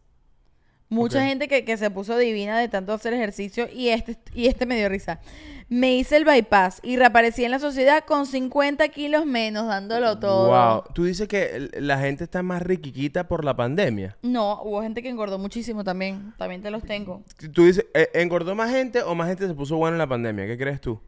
[0.88, 4.66] Mucha gente que, que se puso divina de tanto hacer ejercicio y este, y este
[4.66, 5.20] me dio risa.
[5.68, 10.48] Me hice el bypass y reaparecí en la sociedad con 50 kilos menos, dándolo todo.
[10.48, 10.84] Wow.
[10.92, 14.16] Tú dices que la gente está más riquiquita por la pandemia.
[14.22, 16.34] No, hubo gente que engordó muchísimo también.
[16.36, 17.22] También te los tengo.
[17.52, 20.46] Tú dices, eh, ¿engordó más gente o más gente se puso buena en la pandemia?
[20.46, 21.00] ¿Qué crees tú?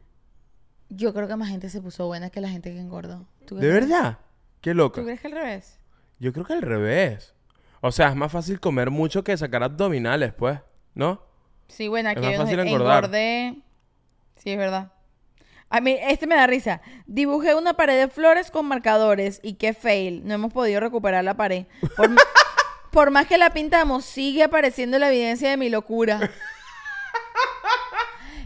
[0.89, 3.27] Yo creo que más gente se puso buena que la gente que engordó.
[3.45, 3.87] ¿Tú ¿De crees?
[3.87, 4.17] verdad?
[4.61, 5.01] Qué loca.
[5.01, 5.79] ¿Tú crees que al revés?
[6.19, 7.35] Yo creo que al revés.
[7.81, 10.59] O sea, es más fácil comer mucho que sacar abdominales, pues.
[10.93, 11.21] ¿No?
[11.67, 13.05] Sí, bueno, aquí más yo fácil engordar.
[13.05, 13.55] engordé.
[14.35, 14.91] Sí, es verdad.
[15.69, 16.81] A mí, este me da risa.
[17.05, 20.25] Dibujé una pared de flores con marcadores y qué fail.
[20.25, 21.65] No hemos podido recuperar la pared.
[22.91, 26.31] Por, más que la pintamos, sigue apareciendo la evidencia de mi locura.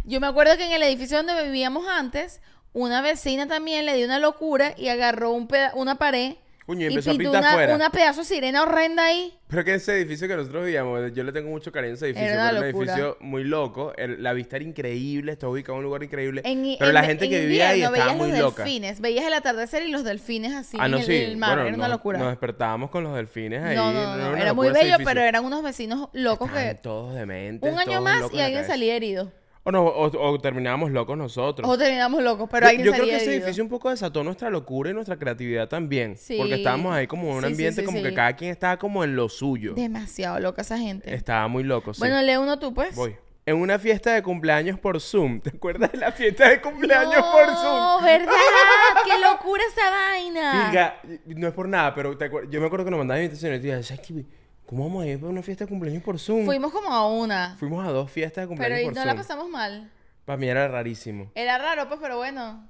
[0.03, 2.41] Yo me acuerdo que en el edificio donde vivíamos antes,
[2.73, 6.87] una vecina también le dio una locura y agarró un una pared Coño, y Y
[6.89, 7.75] empezó a pintar una, afuera.
[7.75, 9.33] una pedazo de sirena horrenda ahí.
[9.47, 12.29] Pero que ese edificio que nosotros vivíamos, yo le tengo mucho cariño a ese edificio.
[12.29, 12.91] Era una pero Era un locura.
[12.93, 13.93] edificio muy loco.
[13.97, 16.41] el- la vista era increíble, estaba ubicado en un lugar increíble.
[16.45, 18.63] En, pero en- la gente en que vivía ahí invierno estaba veías muy los loca.
[18.63, 19.01] delfines.
[19.01, 21.15] Veías el atardecer y los delfines así ah, no, en el, sí.
[21.15, 21.49] en el mar.
[21.55, 22.19] Bueno, era una nos- locura.
[22.19, 23.75] Nos despertábamos con los delfines ahí.
[23.75, 24.29] no, no, no.
[24.29, 25.05] una Era muy locura ese bello, edificio.
[25.05, 26.81] pero eran unos vecinos locos Estaban que...
[26.81, 27.73] todos dementes.
[27.73, 28.73] Un año todos más locos y en la alguien cabeza.
[28.73, 29.31] salía herido.
[29.63, 31.69] O, no, o, o terminábamos locos nosotros.
[31.69, 34.23] O terminamos locos, pero yo, alguien yo creo salía que ese edificio un poco desató
[34.23, 36.17] nuestra locura y nuestra creatividad también.
[36.17, 36.35] Sí.
[36.37, 38.03] Porque estábamos ahí como en un Sí, sí, ambiente sí, como sí.
[38.03, 39.73] que cada quien estaba como en lo suyo.
[39.75, 41.13] Demasiado loca esa gente.
[41.13, 41.99] Estaba muy loco, sí.
[41.99, 42.95] Bueno, lee uno tú, pues.
[42.95, 43.15] Voy.
[43.45, 45.39] En una fiesta de cumpleaños por Zoom.
[45.41, 48.03] ¿Te acuerdas de la fiesta de cumpleaños no, por Zoom?
[48.03, 48.31] ¿verdad?
[49.05, 50.63] ¡Qué locura esa vaina!
[50.65, 51.01] Virga,
[51.39, 53.61] no es por nada, pero te acuer- yo me acuerdo que nos mandaban invitaciones y
[53.61, 54.25] te dije, ¿sabes qué?
[54.71, 56.45] ¿Cómo vamos a ir a una fiesta de cumpleaños por Zoom?
[56.45, 57.57] Fuimos como a una.
[57.59, 59.07] Fuimos a dos fiestas de Pero cumpleaños y por no Zoom.
[59.07, 59.91] la pasamos mal.
[60.23, 61.29] Para mí era rarísimo.
[61.35, 62.69] Era raro, pues, pero bueno.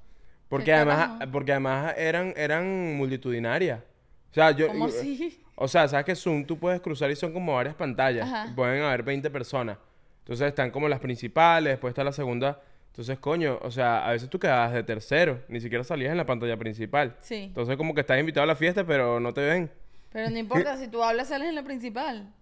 [0.50, 1.32] Porque ¿Qué además, carajo?
[1.32, 3.82] porque además eran, eran multitudinarias.
[4.32, 4.70] O sea, yo...
[4.70, 5.44] ¿Cómo así?
[5.54, 8.28] O sea, sabes que Zoom tú puedes cruzar y son como varias pantallas.
[8.28, 8.52] Ajá.
[8.56, 9.78] Pueden haber 20 personas.
[10.22, 12.64] Entonces están como las principales, después está la segunda.
[12.88, 16.26] Entonces, coño, o sea, a veces tú quedabas de tercero, ni siquiera salías en la
[16.26, 17.16] pantalla principal.
[17.20, 17.44] Sí.
[17.44, 19.72] Entonces, como que estás invitado a la fiesta, pero no te ven.
[20.12, 22.34] Pero no importa, si tú hablas, sales en la principal.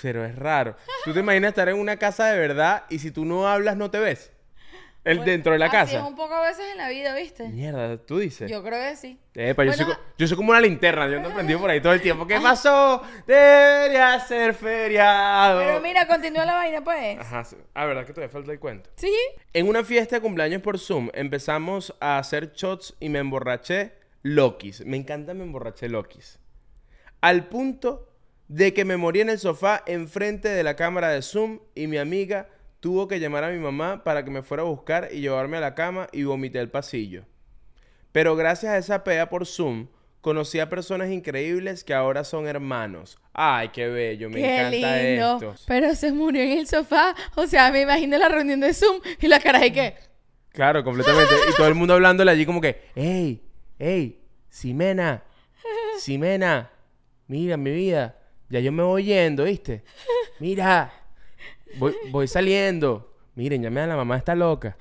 [0.00, 0.76] Pero es raro.
[1.04, 3.90] ¿Tú te imaginas estar en una casa de verdad y si tú no hablas, no
[3.90, 4.32] te ves?
[5.04, 5.98] El, dentro de la así casa.
[5.98, 7.48] es un poco a veces en la vida, ¿viste?
[7.48, 8.48] Mierda, tú dices.
[8.48, 9.18] Yo creo que sí.
[9.34, 11.92] Epa, yo, Bueno, soy, yo soy como una linterna, yo ando prendido por ahí todo
[11.92, 12.24] el tiempo.
[12.24, 13.02] ¿Qué pasó?
[13.26, 15.58] Debería ser feriado.
[15.58, 17.18] Pero mira, continúa la vaina, pues.
[17.18, 17.44] Ajá,
[17.74, 18.90] ah, verdad que todavía falta el cuento.
[18.94, 19.12] Sí.
[19.52, 24.86] En una fiesta de cumpleaños por Zoom empezamos a hacer shots y me emborraché Lokis.
[24.86, 26.38] Me encanta me emborraché Lokis.
[27.22, 28.08] Al punto
[28.48, 31.96] de que me morí en el sofá enfrente de la cámara de Zoom y mi
[31.96, 32.48] amiga
[32.80, 35.60] tuvo que llamar a mi mamá para que me fuera a buscar y llevarme a
[35.60, 37.24] la cama y vomité el pasillo.
[38.12, 39.86] Pero gracias a esa pea por Zoom
[40.20, 43.18] conocí a personas increíbles que ahora son hermanos.
[43.32, 45.52] Ay, qué bello, me Qué encanta lindo.
[45.52, 45.64] esto.
[45.66, 47.14] Pero se murió en el sofá.
[47.36, 49.94] O sea, me imagino la reunión de Zoom y la cara de que.
[50.50, 51.32] Claro, completamente.
[51.50, 53.42] Y todo el mundo hablándole allí como que, ¡Ey!
[53.78, 54.20] ¡Ey!
[54.50, 55.22] ¡Simena!
[55.98, 56.70] ¡Simena!
[57.32, 58.14] Mira, mi vida.
[58.50, 59.82] Ya yo me voy yendo, ¿viste?
[60.38, 60.92] Mira.
[61.78, 63.10] Voy, voy saliendo.
[63.36, 64.76] Miren, llamé a la mamá, está loca.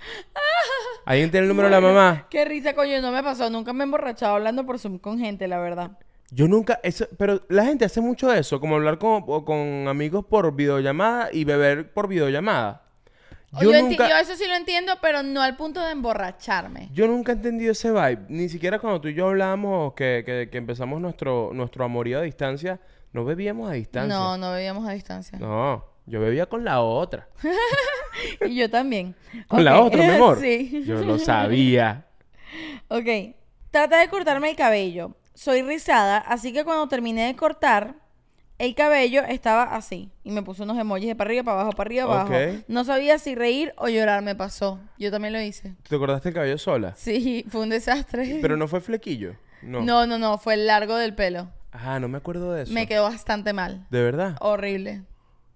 [1.05, 2.27] ¿Alguien tiene el número de la mamá?
[2.29, 3.49] Qué risa, coño, no me pasó.
[3.49, 5.91] Nunca me he emborrachado hablando por Zoom con gente, la verdad.
[6.29, 6.81] Yo nunca...
[6.83, 11.45] Eso, pero la gente hace mucho eso, como hablar con, con amigos por videollamada y
[11.45, 12.83] beber por videollamada.
[13.59, 16.89] Yo, enti- yo eso sí lo entiendo, pero no al punto de emborracharme.
[16.93, 18.19] Yo nunca he entendido ese vibe.
[18.29, 22.21] Ni siquiera cuando tú y yo hablábamos que, que- que empezamos nuestro, nuestro amorío a
[22.21, 22.79] distancia,
[23.11, 24.15] no bebíamos a distancia.
[24.17, 25.37] No, no bebíamos a distancia.
[25.37, 27.27] No, yo bebía con la otra.
[28.45, 29.15] Y yo también.
[29.47, 30.37] Con la otra, mi amor.
[30.41, 30.83] sí.
[30.85, 32.05] Yo lo sabía.
[32.89, 33.07] Ok.
[33.71, 35.15] Trata de cortarme el cabello.
[35.33, 37.95] Soy rizada, así que cuando terminé de cortar,
[38.65, 40.09] el cabello estaba así.
[40.23, 42.31] Y me puso unos emojis de para arriba, para abajo, para arriba, para Ok.
[42.31, 42.63] abajo.
[42.67, 44.79] No sabía si reír o llorar, me pasó.
[44.97, 45.75] Yo también lo hice.
[45.87, 46.93] ¿Te acordaste el cabello sola?
[46.95, 48.39] Sí, fue un desastre.
[48.41, 49.35] Pero no fue flequillo.
[49.61, 49.81] No.
[49.81, 51.49] no, no, no, fue el largo del pelo.
[51.71, 52.73] Ah, no me acuerdo de eso.
[52.73, 53.85] Me quedó bastante mal.
[53.89, 54.35] ¿De verdad?
[54.41, 55.03] Horrible.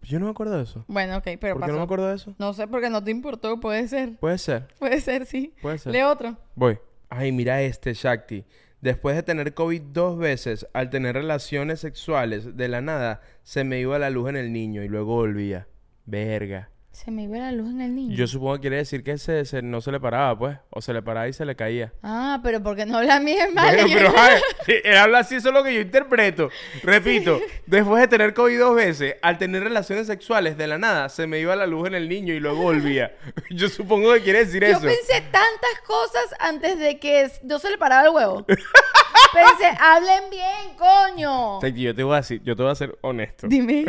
[0.04, 0.86] Yo no me acuerdo de eso.
[0.88, 1.66] Bueno, ok, pero ¿Por pasó.
[1.66, 2.36] qué no me acuerdo de eso?
[2.38, 4.16] No sé, porque no te importó, puede ser.
[4.18, 4.68] Puede ser.
[4.78, 5.54] Puede ser, sí.
[5.62, 5.92] Puede ser.
[5.92, 6.38] Lee otro.
[6.54, 6.78] Voy.
[7.10, 8.46] Ay, mira este, Shakti.
[8.86, 13.80] Después de tener COVID dos veces, al tener relaciones sexuales, de la nada, se me
[13.80, 15.68] iba la luz en el niño y luego volvía.
[16.06, 16.70] Verga.
[16.96, 18.16] Se me iba la luz en el niño.
[18.16, 20.58] Yo supongo que quiere decir que se, se- no se le paraba, pues.
[20.70, 21.92] O se le paraba y se le caía.
[22.02, 23.76] Ah, pero porque no habla bien mal.
[23.76, 24.42] Bueno, pero ay,
[24.86, 26.50] él habla así, eso es lo que yo interpreto.
[26.84, 31.28] Repito, después de tener COVID dos veces, al tener relaciones sexuales, de la nada, se
[31.28, 33.14] me iba la luz en el niño y luego volvía.
[33.50, 34.82] Yo supongo que quiere decir Yo eso.
[34.82, 38.46] pensé tantas cosas antes de que s- no se le parara el huevo.
[38.46, 41.58] pensé, hablen bien, coño.
[41.58, 43.48] O sea, que yo te voy a decir, yo te voy a ser honesto.
[43.50, 43.84] Dime.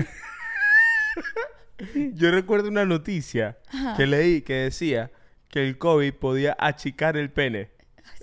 [2.14, 3.58] Yo recuerdo una noticia
[3.96, 5.10] que leí que decía
[5.48, 7.70] que el COVID podía achicar el pene.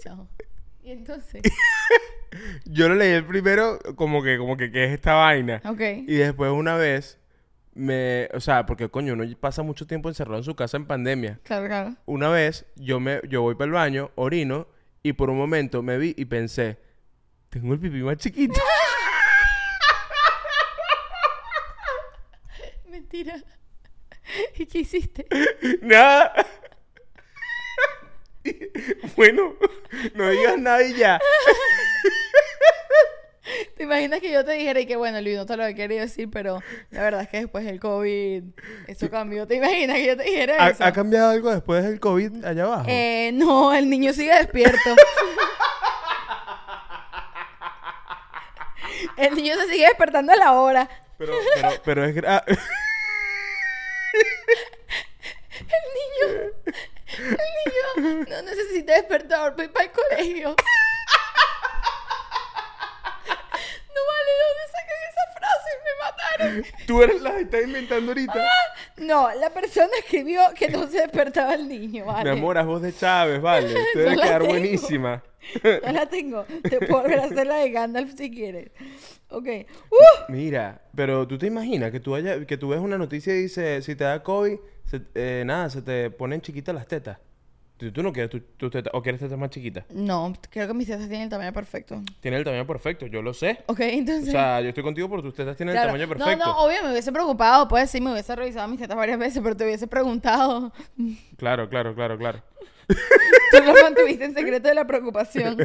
[0.01, 0.27] Chao.
[0.83, 1.41] Y entonces.
[2.65, 5.61] Yo lo leí el primero como que, como que, ¿qué es esta vaina?
[5.65, 5.81] Ok.
[6.07, 7.19] Y después una vez
[7.75, 11.39] me, o sea, porque coño, uno pasa mucho tiempo encerrado en su casa en pandemia.
[11.43, 11.95] Claro, claro.
[12.05, 14.67] Una vez yo me, yo voy para el baño, orino
[15.03, 16.77] y por un momento me vi y pensé,
[17.49, 18.59] tengo el pipí más chiquito.
[23.13, 23.35] Mentira.
[24.57, 25.27] ¿Y qué hiciste?
[25.81, 26.33] Nada.
[29.15, 29.55] bueno,
[30.15, 31.19] no digas nada y ya.
[33.77, 36.01] ¿Te imaginas que yo te dijera y que bueno, Luis, no te lo he querido
[36.01, 36.59] decir, pero
[36.89, 38.43] la verdad es que después del COVID,
[38.87, 39.45] eso cambió.
[39.45, 40.83] ¿Te imaginas que yo te dijera ¿Ha, eso?
[40.83, 42.85] ha cambiado algo después del COVID allá abajo?
[42.87, 44.95] Eh, no, el niño sigue despierto.
[49.17, 50.89] El niño se sigue despertando a la hora.
[51.17, 52.57] Pero, pero, pero es gra- El
[55.99, 56.51] niño.
[57.17, 59.91] El niño no necesita despertador para ir para el
[60.23, 60.55] colegio.
[63.95, 65.69] No vale, ¿de dónde sacan esa frase?
[65.85, 66.87] Me mataron.
[66.87, 68.45] Tú eres la que estás inventando ahorita.
[68.97, 72.31] No, la persona escribió que no se despertaba el niño, ¿vale?
[72.31, 73.73] Mi amor, a voz de Chávez, vale.
[73.93, 74.53] Te debe No quedar tengo.
[74.53, 75.23] buenísima.
[75.83, 76.45] No la tengo.
[76.67, 78.71] Te puedo hacer la de Gandalf si quieres.
[79.29, 79.47] Ok.
[79.91, 79.95] ¡Uh!
[80.31, 83.81] Mira, pero tú te imaginas que tú, haya, que tú ves una noticia y dice,
[83.83, 84.57] si te da COVID,
[84.89, 87.19] se- eh, nada, se te ponen chiquitas las tetas.
[87.91, 89.85] Tú, no quieres tus tetas, o quieres tetas más chiquitas.
[89.89, 92.01] No, creo que mis tetas tienen el tamaño perfecto.
[92.19, 93.59] Tiene el tamaño perfecto, yo lo sé.
[93.67, 94.31] Ok, O entonces...
[94.31, 95.89] sea, yo estoy contigo porque tus tetas tienen Claro.
[95.89, 96.45] el tamaño perfecto.
[96.45, 97.67] No, no, obvio, me hubiese preocupado.
[97.67, 100.71] Pues sí, me hubiese revisado mis tetas varias veces, pero te hubiese preguntado.
[101.37, 102.41] Claro, claro, claro, claro.
[102.87, 105.57] Tú lo mantuviste en secreto de la preocupación.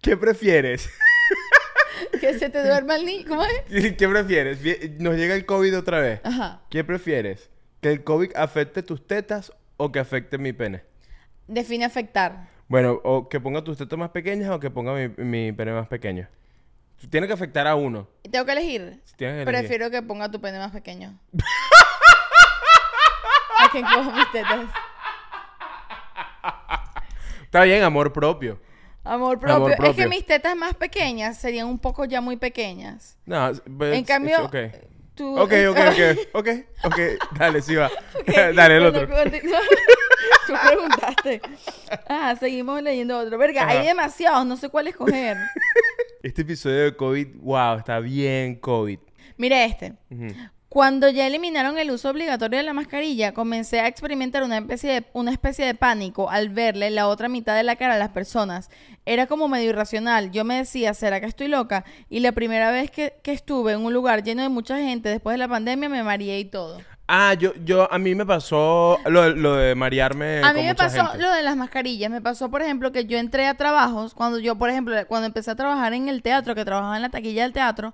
[0.00, 0.88] ¿Qué prefieres?
[2.20, 3.24] que se te duerma el niño.
[3.28, 3.94] ¿Cómo es?
[3.94, 4.58] ¿Qué prefieres?
[5.00, 6.20] Nos llega el COVID otra vez.
[6.22, 6.62] Ajá.
[6.70, 7.50] ¿Qué prefieres?
[7.80, 10.84] ¿Que el COVID afecte tus tetas o que afecte mi pene?
[11.46, 12.48] Define afectar.
[12.68, 15.88] Bueno, o que ponga tus tetas más pequeñas o que ponga mi, mi pene más
[15.88, 16.28] pequeño.
[17.10, 18.08] Tiene que afectar a uno.
[18.30, 19.02] ¿Tengo que elegir?
[19.16, 19.44] Tienes que elegir.
[19.44, 21.18] Prefiero que ponga tu pene más pequeño.
[23.58, 24.70] a que coja mis tetas.
[27.44, 28.60] Está bien, amor propio.
[29.04, 29.56] Amor propio.
[29.56, 33.18] Amor Es que mis tetas más pequeñas serían un poco ya muy pequeñas.
[33.26, 34.70] No, En cambio, it's okay.
[35.14, 35.38] tú...
[35.38, 35.98] Ok, ok, ok,
[36.32, 36.48] ok,
[36.84, 36.98] ok.
[37.36, 37.90] Dale, sí va.
[38.54, 39.08] Dale, el otro.
[40.52, 41.40] Tú preguntaste.
[42.08, 43.38] Ah, seguimos leyendo otro.
[43.38, 43.70] Verga, Ajá.
[43.72, 45.36] hay demasiados, no sé cuál escoger.
[46.22, 49.00] Este episodio de COVID, wow, está bien COVID.
[49.36, 49.94] Mire este.
[50.68, 55.04] Cuando ya eliminaron el uso obligatorio de la mascarilla, comencé a experimentar una especie, de,
[55.14, 58.70] una especie de pánico al verle la otra mitad de la cara a las personas.
[59.04, 60.30] Era como medio irracional.
[60.30, 61.84] Yo me decía, ¿será que estoy loca?
[62.08, 65.34] Y la primera vez que, que estuve en un lugar lleno de mucha gente después
[65.34, 66.80] de la pandemia me mareé y todo.
[67.14, 70.68] Ah, yo, yo, a mí me pasó lo, lo de marearme A con mí me
[70.68, 71.22] mucha pasó gente.
[71.22, 72.10] lo de las mascarillas.
[72.10, 75.50] Me pasó, por ejemplo, que yo entré a trabajos, cuando yo, por ejemplo, cuando empecé
[75.50, 77.92] a trabajar en el teatro, que trabajaba en la taquilla del teatro,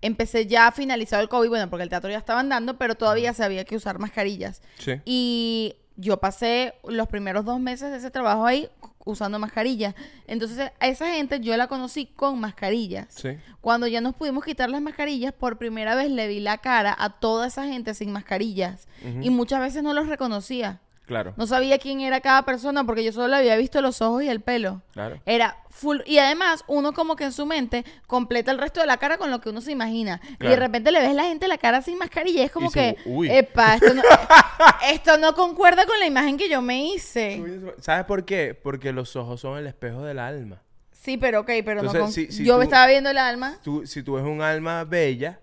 [0.00, 3.44] empecé ya finalizado el COVID, bueno, porque el teatro ya estaba andando, pero todavía se
[3.44, 4.62] había que usar mascarillas.
[4.78, 4.98] Sí.
[5.04, 8.70] Y yo pasé los primeros dos meses de ese trabajo ahí
[9.04, 9.94] usando mascarillas.
[10.26, 13.06] Entonces, a esa gente yo la conocí con mascarillas.
[13.10, 13.36] Sí.
[13.60, 17.10] Cuando ya nos pudimos quitar las mascarillas, por primera vez le vi la cara a
[17.10, 18.88] toda esa gente sin mascarillas.
[19.20, 20.80] Y muchas veces no los reconocía.
[21.06, 21.34] Claro.
[21.36, 24.28] No sabía quién era cada persona porque yo solo le había visto los ojos y
[24.28, 24.80] el pelo.
[24.94, 25.20] Claro.
[25.26, 25.98] Era full.
[26.06, 29.30] Y además, uno como que en su mente completa el resto de la cara con
[29.30, 30.20] lo que uno se imagina.
[30.40, 32.40] Y de repente le ves la gente la cara sin mascarilla.
[32.40, 33.30] y Es como Y que, "Uy".
[33.30, 34.02] epa, esto no,
[34.90, 37.42] esto no concuerda con la imagen que yo me hice.
[37.80, 38.54] ¿Sabes por qué?
[38.54, 40.62] Porque los ojos son el espejo del alma.
[40.92, 42.12] Sí, pero ok, pero Entonces, no con...
[42.12, 43.58] si- si Yo tú- me estaba viendo el alma.
[43.62, 45.38] Tú, si tú ves un alma bella,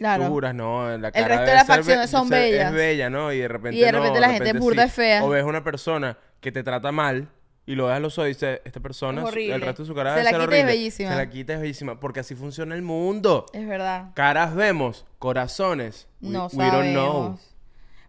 [0.00, 0.52] Claro.
[0.54, 2.68] no, la cara resto de las facciones son ser- bellas.
[2.68, 3.32] Es bella, ¿no?
[3.32, 4.88] Y de repente Y de no, repente la gente es burda sí.
[4.88, 5.24] es fea.
[5.24, 7.28] O ves una persona que te trata mal
[7.66, 9.54] y lo a los ojos y dices, esta persona, Es horrible.
[9.56, 10.72] el resto de su cara Se debe la ser quita y es horrible".
[10.78, 11.10] bellísima.
[11.10, 12.00] Se la quita y es bellísima.
[12.00, 13.44] Porque así funciona el mundo.
[13.52, 14.06] Es verdad.
[14.14, 16.08] Caras vemos, corazones.
[16.22, 17.12] we- No we don't know.
[17.12, 17.56] sabemos.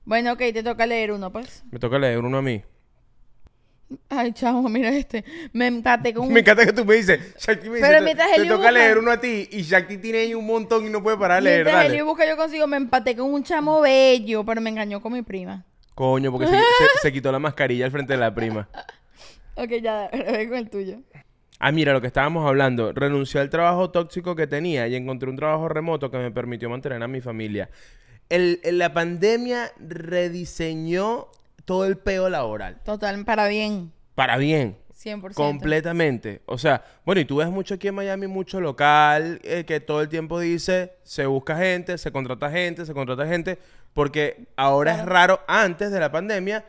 [0.05, 1.63] Bueno, ok, te toca leer uno, pues.
[1.71, 2.63] Me toca leer uno a mí.
[4.09, 5.23] Ay, chamo, mira este.
[5.53, 6.33] Me empaté con un...
[6.33, 8.57] Me encanta que tú me dices, Shakti me dice, Pero te- mientras te, Eli toca
[8.59, 11.37] busca- leer uno a ti y Shakti tiene ahí un montón y no puede parar
[11.43, 11.95] de leer, Mientras dale.
[11.95, 15.21] Eli busca, yo consigo, me empaté con un chamo bello, pero me engañó con mi
[15.21, 15.65] prima.
[15.95, 18.67] Coño, porque se, se- se quitó la mascarilla al frente de la prima.
[19.55, 20.99] Ok, ya, ve con el tuyo.
[21.59, 22.93] Ah, mira, lo que estábamos hablando.
[22.93, 27.03] Renuncié al trabajo tóxico que tenía y encontré un trabajo remoto que me permitió mantener
[27.03, 27.69] a mi familia.
[28.29, 31.27] El- la pandemia rediseñó
[31.65, 32.81] todo el peo laboral.
[32.83, 33.91] Total, para bien.
[34.15, 34.77] Para bien.
[35.03, 35.33] 100%.
[35.33, 36.41] Completamente.
[36.45, 40.01] O sea, bueno, y tú ves mucho aquí en Miami, mucho local, eh, que todo
[40.01, 43.57] el tiempo dice, se busca gente, se contrata gente, se contrata gente,
[43.93, 46.63] porque ahora es raro, antes de la pandemia,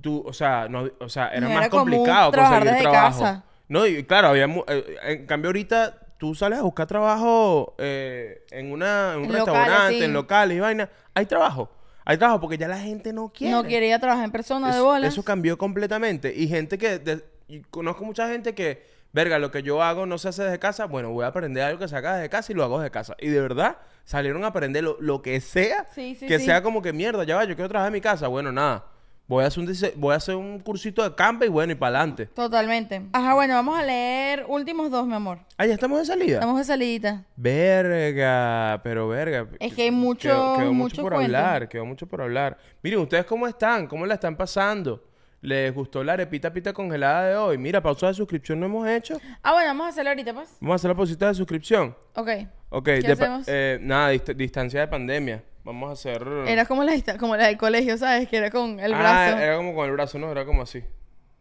[0.00, 3.20] tú, o sea, no, o sea era No más era complicado conseguir desde trabajo.
[3.20, 3.44] casa.
[3.68, 8.44] No, y claro, había, mu- eh, en cambio ahorita tú sales a buscar trabajo eh,
[8.52, 10.04] en, una, en un En locales, restaurante, sí.
[10.04, 11.70] en locales y vaina, hay trabajo.
[12.04, 13.52] Hay trabajo porque ya la gente no quiere.
[13.52, 15.12] No quiere ir a trabajar en persona de bolas.
[15.12, 16.34] Eso cambió completamente.
[16.34, 16.98] Y gente que...
[16.98, 18.92] de- y conozco mucha gente que...
[19.12, 20.86] Verga, lo que yo hago no se hace desde casa.
[20.86, 23.14] Bueno, voy a aprender algo que se haga desde casa y lo hago desde casa.
[23.20, 25.86] Y de verdad, salieron a aprender lo, lo que sea.
[25.94, 26.46] Sí, sí, que sí.
[26.46, 28.26] sea como que mierda, ya va, yo quiero trabajar en mi casa.
[28.26, 28.86] Bueno, nada.
[29.26, 31.76] Voy a hacer un, dise- voy a hacer un cursito de campo y bueno, y
[31.76, 32.26] para adelante.
[32.26, 33.02] Totalmente.
[33.12, 35.38] Ajá, bueno, vamos a leer últimos dos, mi amor.
[35.56, 36.34] Ah, ya estamos de salida.
[36.34, 37.24] Estamos de salidita.
[37.36, 39.46] Verga, pero verga.
[39.60, 41.36] Es que hay mucho- Quedó, quedó mucho mucho por cuento.
[41.36, 42.58] hablar, quedó mucho por hablar.
[42.82, 43.86] Miren, ¿ustedes cómo están?
[43.86, 45.02] ¿Cómo la están pasando?
[45.40, 47.58] ¿Les gustó la arepita pita congelada de hoy?
[47.58, 49.18] Mira, pausa de suscripción no hemos hecho.
[49.42, 50.48] Ah, bueno, vamos a hacerlo ahorita, pues.
[50.60, 51.94] Vamos a hacer la pausita de suscripción.
[52.14, 52.28] Ok.
[52.70, 53.44] Ok, ¿Qué de pa- hacemos?
[53.48, 55.42] eh, nada, dist- distancia de pandemia.
[55.64, 56.22] Vamos a hacer...
[56.46, 58.28] Era como la, como la del colegio, ¿sabes?
[58.28, 59.38] Que era con el Ah, brazo.
[59.38, 60.30] era como con el brazo, ¿no?
[60.30, 60.84] Era como así.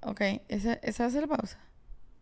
[0.01, 1.59] Ok, esa, esa va a ser la pausa.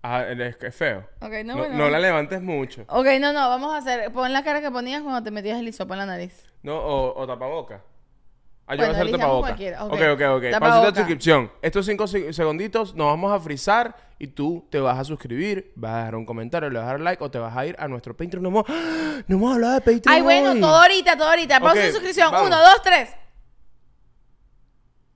[0.03, 1.07] Ah, es, es feo.
[1.21, 1.75] Ok, no, No, bueno.
[1.77, 2.85] no la levantes mucho.
[2.87, 4.11] Ok, no, no, vamos a hacer.
[4.11, 6.43] Pon la cara que ponías cuando te metías el hisopo en la nariz.
[6.63, 7.83] No, o, o tapaboca.
[8.71, 9.47] Ah, yo Bueno, voy a hacer elijamos tapaboca.
[9.49, 9.91] cualquiera, ok.
[9.91, 10.59] Ok, ok.
[10.61, 11.51] Pausita de suscripción.
[11.61, 15.91] Estos cinco se- segunditos nos vamos a frizar y tú te vas a suscribir, vas
[15.91, 17.89] a dejar un comentario, le vas a dar like o te vas a ir a
[17.89, 18.41] nuestro Patreon.
[18.43, 19.21] No hemos, ¡Ah!
[19.27, 20.61] no hemos hablado de Patreon Ay, bueno, hoy.
[20.61, 21.59] todo ahorita, todo ahorita.
[21.59, 22.31] Pausa Ok, de suscripción.
[22.31, 22.47] vamos.
[22.47, 23.09] Uno, dos, tres.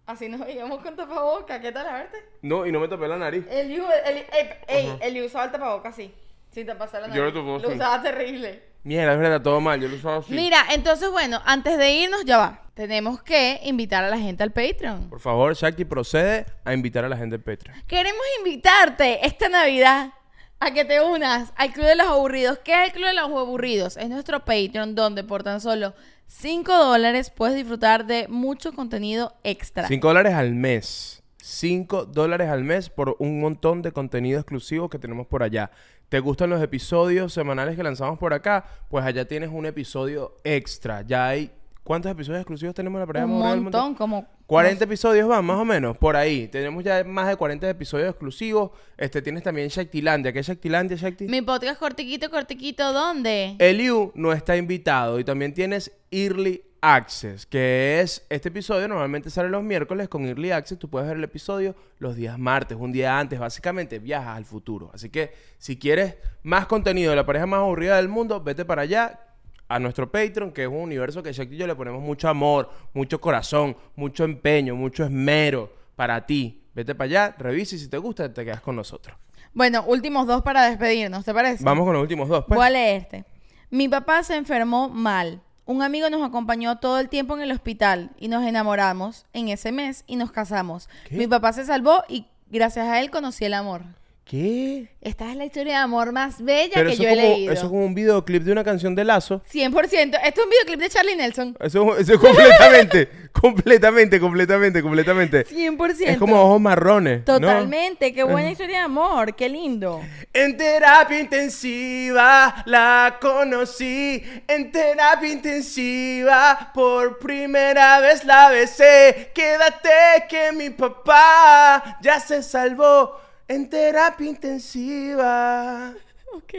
[0.05, 1.59] Así nos veíamos con tapaboca.
[1.59, 2.17] ¿Qué tal, a verte?
[2.41, 3.45] No, y no me tapé la nariz.
[3.49, 4.25] El el,
[4.67, 6.13] ey, el Liu usaba el tapaboca así.
[6.51, 7.15] Sin taparse la nariz.
[7.15, 8.74] Yo lo tapo Lo usaba terrible.
[8.85, 9.81] Mierda, es verdad, todo mal.
[9.81, 10.31] Yo lo usaba así.
[10.31, 12.61] Mira, entonces, bueno, antes de irnos, ya va.
[12.75, 15.09] Tenemos que invitar a la gente al Patreon.
[15.09, 17.81] Por favor, Shakti, procede a invitar a la gente del Patreon.
[17.87, 20.13] Queremos invitarte esta Navidad
[20.59, 22.59] a que te unas al Club de los Aburridos.
[22.59, 23.97] ¿Qué es el Club de los Aburridos?
[23.97, 25.95] Es nuestro Patreon donde por tan solo
[26.27, 29.87] 5 dólares puedes disfrutar de mucho contenido extra.
[29.87, 31.23] 5 dólares al mes.
[31.41, 35.71] 5 dólares al mes por un montón de contenido exclusivo que tenemos por allá.
[36.09, 38.63] ¿Te gustan los episodios semanales que lanzamos por acá?
[38.89, 41.01] Pues allá tienes un episodio extra.
[41.01, 41.51] Ya hay...
[41.83, 44.25] ¿Cuántos episodios exclusivos tenemos en la pareja Un montón, como...
[44.47, 46.47] 40 episodios van, más o menos, por ahí.
[46.47, 48.71] Tenemos ya más de 40 episodios exclusivos.
[48.95, 50.31] Este, tienes también Shaktilandia.
[50.31, 51.27] ¿Qué es Shaktilandia, Shakti?
[51.27, 53.55] Mi podcast cortiquito, cortiquito, ¿dónde?
[53.57, 59.49] Eliu no está invitado y también tienes Early Access, que es este episodio normalmente sale
[59.49, 63.17] los miércoles con Early Access, tú puedes ver el episodio los días martes, un día
[63.17, 64.91] antes, básicamente viajas al futuro.
[64.93, 68.83] Así que si quieres más contenido de la pareja más aburrida del mundo, vete para
[68.83, 69.19] allá
[69.67, 72.69] a nuestro Patreon, que es un universo que Shakti y yo le ponemos mucho amor,
[72.93, 76.63] mucho corazón, mucho empeño, mucho esmero para ti.
[76.73, 79.17] Vete para allá, revisa y si te gusta te quedas con nosotros.
[79.53, 81.63] Bueno, últimos dos para despedirnos, ¿te parece?
[81.63, 82.57] Vamos con los últimos dos, pues.
[82.57, 83.25] Voy a leerte.
[83.69, 85.41] Mi papá se enfermó mal.
[85.67, 89.71] Un amigo nos acompañó todo el tiempo en el hospital y nos enamoramos en ese
[89.71, 90.89] mes y nos casamos.
[91.09, 91.15] ¿Qué?
[91.15, 93.81] Mi papá se salvó y gracias a él conocí el amor.
[94.25, 94.87] ¿Qué?
[95.01, 97.53] Esta es la historia de amor más bella Pero que yo he como, leído.
[97.53, 99.43] eso es como un videoclip de una canción de Lazo.
[99.53, 100.19] 100%.
[100.23, 101.55] Esto es un videoclip de Charlie Nelson.
[101.59, 105.45] Eso, eso es completamente, completamente, completamente, completamente.
[105.45, 105.95] 100%.
[106.07, 107.19] Es como ojos marrones.
[107.19, 107.35] ¿no?
[107.35, 108.15] Totalmente.
[108.15, 109.35] Qué buena historia de amor.
[109.35, 110.01] Qué lindo.
[110.33, 114.23] En terapia intensiva la conocí.
[114.47, 119.29] En terapia intensiva por primera vez la besé.
[119.35, 119.89] Quédate
[120.27, 123.23] que mi papá ya se salvó.
[123.47, 125.93] En terapia intensiva.
[126.33, 126.53] Ok.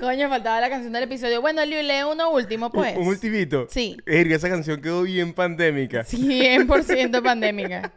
[0.00, 1.40] Coño, faltaba la canción del episodio.
[1.40, 2.96] Bueno, Liu, lee uno último, pues.
[2.96, 3.66] Un, un ultimito.
[3.70, 3.96] Sí.
[4.06, 6.04] Esa canción quedó bien pandémica.
[6.04, 7.92] 100% pandémica.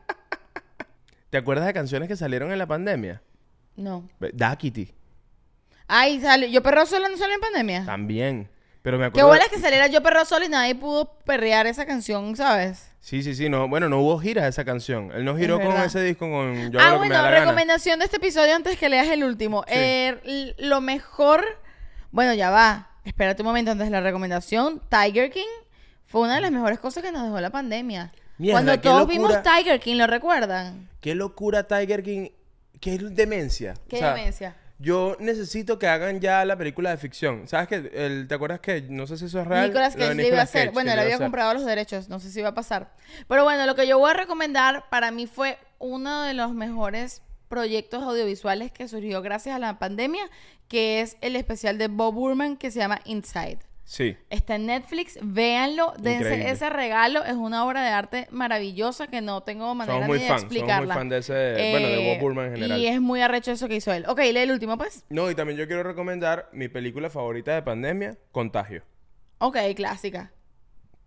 [1.29, 3.21] ¿Te acuerdas de canciones que salieron en la pandemia?
[3.75, 4.09] No.
[4.34, 4.93] Daquiti.
[5.88, 6.47] Ay, salió.
[6.47, 7.86] Yo perro sola no salió en pandemia.
[7.86, 8.49] También.
[8.82, 9.27] Pero me Qué acuerdo.
[9.27, 12.88] bola que saliera yo perro sola y nadie pudo perrear esa canción, ¿sabes?
[12.99, 13.47] Sí, sí, sí.
[13.49, 15.11] No, bueno, no hubo giras de esa canción.
[15.13, 17.29] Él no giró con ese disco con Yo ah, bueno, gana.
[17.39, 19.63] recomendación de este episodio antes que leas el último.
[19.67, 19.73] Sí.
[19.75, 21.43] Eh, l- lo mejor.
[22.11, 22.89] Bueno, ya va.
[23.05, 24.82] Espérate un momento antes de la recomendación.
[24.89, 25.47] Tiger King
[26.05, 28.11] fue una de las mejores cosas que nos dejó la pandemia.
[28.38, 29.13] Mierda, Cuando todos locura.
[29.17, 30.89] vimos Tiger King, ¿lo recuerdan?
[31.01, 32.29] Qué locura Tiger King.
[32.79, 33.75] Qué demencia.
[33.88, 34.55] Qué O sea, demencia.
[34.82, 37.47] Yo necesito que hagan ya la película de ficción.
[37.47, 37.91] ¿Sabes qué?
[37.93, 39.67] El- ¿Te acuerdas que no sé si eso es real?
[39.67, 40.65] Nicolas Cage le iba a hacer.
[40.65, 42.09] Cage, Bueno, que él le iba había comprado los derechos.
[42.09, 42.91] No sé si va a pasar.
[43.27, 47.21] Pero bueno, lo que yo voy a recomendar para mí fue uno de los mejores
[47.47, 50.23] proyectos audiovisuales que surgió gracias a la pandemia,
[50.67, 53.59] que es el especial de Bob Burman que se llama Inside.
[53.91, 54.15] Sí.
[54.29, 56.49] Está en Netflix, véanlo, dense Increíble.
[56.51, 60.23] ese regalo, es una obra de arte maravillosa que no tengo manera Somos muy ni
[60.23, 60.39] de fan.
[60.39, 60.93] Somos muy explicarla.
[60.93, 61.33] fan de ese...
[61.33, 62.79] bueno, de Eh, Bob Burman en general.
[62.79, 64.05] Y es muy arrecho eso que hizo él.
[64.07, 65.03] Ok, lee el último pues.
[65.09, 68.81] No, y también yo quiero recomendar mi película favorita de pandemia, Contagio.
[69.39, 70.31] Ok, clásica.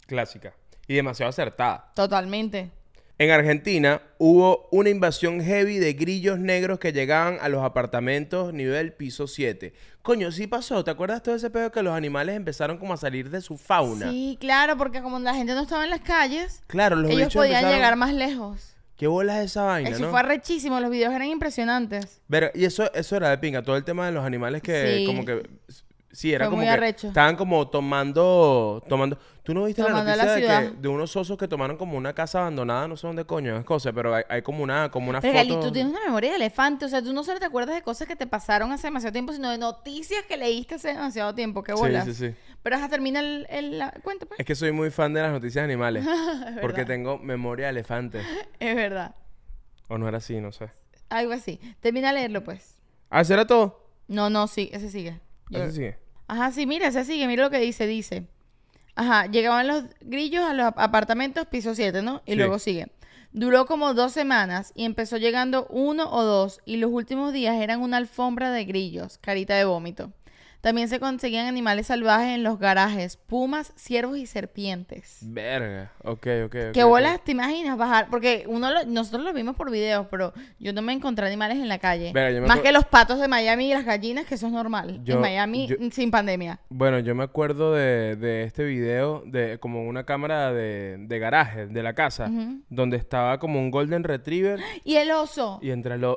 [0.06, 0.52] Clásica.
[0.86, 1.90] Y demasiado acertada.
[1.94, 2.70] Totalmente.
[3.16, 8.92] En Argentina hubo una invasión heavy de grillos negros que llegaban a los apartamentos nivel
[8.92, 9.72] piso 7.
[10.02, 10.82] Coño, sí pasó.
[10.82, 14.10] ¿Te acuerdas todo ese pedo que los animales empezaron como a salir de su fauna?
[14.10, 17.52] Sí, claro, porque como la gente no estaba en las calles, Claro, los ellos podían
[17.64, 18.70] empezaron- llegar más lejos.
[18.96, 20.10] ¿Qué bolas es esa vaina, Eso no?
[20.10, 22.20] fue arrechísimo, los videos eran impresionantes.
[22.28, 25.04] Ver, y eso, eso era de pinga, todo el tema de los animales que Sí.
[25.06, 25.42] como que
[26.14, 27.08] sí, era Fue como muy que arrecho.
[27.08, 30.72] estaban como tomando tomando ¿Tú no viste Tomando la la noticia de, ciudad.
[30.72, 33.64] que, de unos osos que tomaron como una casa abandonada, no sé dónde coño es
[33.66, 36.30] cosa, pero hay, hay como una como una Pero Gali, foto tú tienes una memoria
[36.30, 38.86] de elefante, o sea, tú no solo te acuerdas de cosas que te pasaron hace
[38.86, 42.06] demasiado tiempo, sino de noticias que leíste hace demasiado tiempo, qué Sí, bolas.
[42.06, 42.34] sí, sí.
[42.62, 44.40] Pero ajá, termina el, el- la cuenta, pues.
[44.40, 46.06] Es que soy muy fan de las noticias animales,
[46.62, 46.86] porque verdad.
[46.86, 48.22] tengo memoria de elefante.
[48.60, 49.14] Es verdad.
[49.88, 50.70] O no era así, no sé.
[51.10, 51.60] Algo así.
[51.80, 52.78] Termina de leerlo, pues.
[53.10, 53.90] Ah, ¿eso era todo?
[54.08, 55.20] No, no, sí, ese sigue.
[55.50, 55.98] Yo- Así sigue.
[56.26, 58.26] Ajá, sí, mira, se sigue, mira lo que dice, dice.
[58.96, 62.22] Ajá, llegaban los grillos a los ap- apartamentos, piso 7, ¿no?
[62.26, 62.36] Y Sí.
[62.38, 62.88] luego sigue.
[63.32, 67.80] Duró como dos semanas y empezó llegando uno o dos y los últimos días eran
[67.80, 70.12] una alfombra de grillos, carita de vómito.
[70.64, 75.18] También se conseguían animales salvajes en los garajes, pumas, ciervos y serpientes.
[75.20, 75.92] Verga.
[76.02, 76.56] Ok, ok.
[76.72, 78.08] ¿Qué bolas te imaginas bajar?
[78.08, 81.68] Porque uno lo- nosotros lo vimos por videos, pero yo no me encontré animales en
[81.68, 82.12] la calle.
[82.14, 85.00] Verga, Más que los patos de Miami y las gallinas, que eso es normal.
[85.04, 86.60] Yo- en Miami yo- sin pandemia.
[86.70, 91.66] Bueno, yo me acuerdo de, de este video de como una cámara de, de garaje
[91.66, 92.30] de la casa,
[92.70, 95.58] donde estaba como un golden retriever ¿Y el oso?
[95.60, 96.16] y entre los...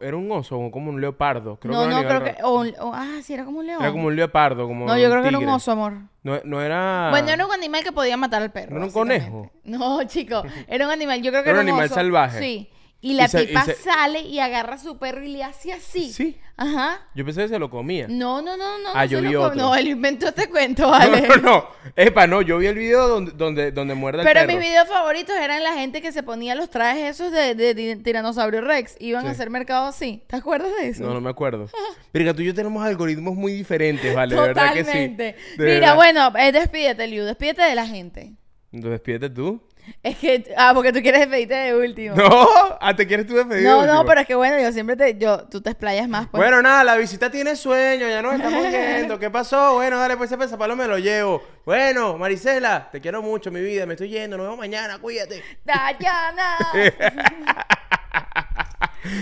[0.00, 1.58] Era un oso o como un leopardo.
[1.58, 2.36] Creo no, que no, creo que...
[2.44, 3.87] o o- ah, sí, era como un león.
[3.88, 5.94] Era como un leopardo, como No, yo creo que era un oso, amor.
[6.22, 7.08] No, no era...
[7.10, 8.70] Bueno, era un animal que podía matar al perro.
[8.72, 9.50] ¿No era un conejo?
[9.64, 10.42] No, chico.
[10.66, 11.20] Era un animal.
[11.22, 11.94] Yo creo que Era era, un animal oso.
[11.94, 12.38] salvaje.
[12.38, 12.70] Sí.
[13.00, 16.12] Y la Y sale y agarra a su perro y le hace así.
[16.12, 16.36] Sí.
[16.56, 17.06] Ajá.
[17.14, 18.06] Yo pensé que se lo comía.
[18.08, 18.88] No, no, no, no.
[18.92, 19.54] Ah, no yo vi otro.
[19.54, 21.28] No, él inventó este cuento, No, vale.
[21.28, 21.68] no, no.
[21.94, 22.42] Epa, no.
[22.42, 24.48] Yo vi el video donde, donde, donde muerde Pero perro.
[24.52, 27.96] mis videos favoritos eran la gente que se ponía los trajes esos de, de, de
[27.96, 28.96] Tiranosaurio Rex.
[28.98, 30.24] Iban a hacer mercado así.
[30.26, 31.04] ¿Te acuerdas de eso?
[31.04, 31.68] No, no me acuerdo.
[32.12, 34.34] Mira, tú y yo tenemos algoritmos muy diferentes, ¿vale?
[34.34, 34.84] De verdad que sí.
[34.86, 35.22] Totalmente.
[35.56, 35.94] De Mira, verdad.
[35.94, 37.24] bueno, eh, despídete, Liu.
[37.24, 38.32] Despídete de la gente.
[38.72, 39.62] Entonces, despídete tú.
[40.02, 42.14] Es que, ah, porque tú quieres despedirte de último.
[42.14, 42.48] No,
[42.80, 43.64] ah, te quieres tú despedir.
[43.64, 44.04] No, no, último?
[44.06, 46.40] pero es que bueno, yo siempre te, yo, tú te explayas más, pues.
[46.40, 49.18] Bueno, nada, la visita tiene sueño, ya nos estamos yendo.
[49.18, 49.74] ¿Qué pasó?
[49.74, 51.42] Bueno, dale, pues ese pesapalo me lo llevo.
[51.64, 55.42] Bueno, Marisela, te quiero mucho, mi vida, me estoy yendo, nos vemos mañana, cuídate.
[55.64, 56.56] Dayana.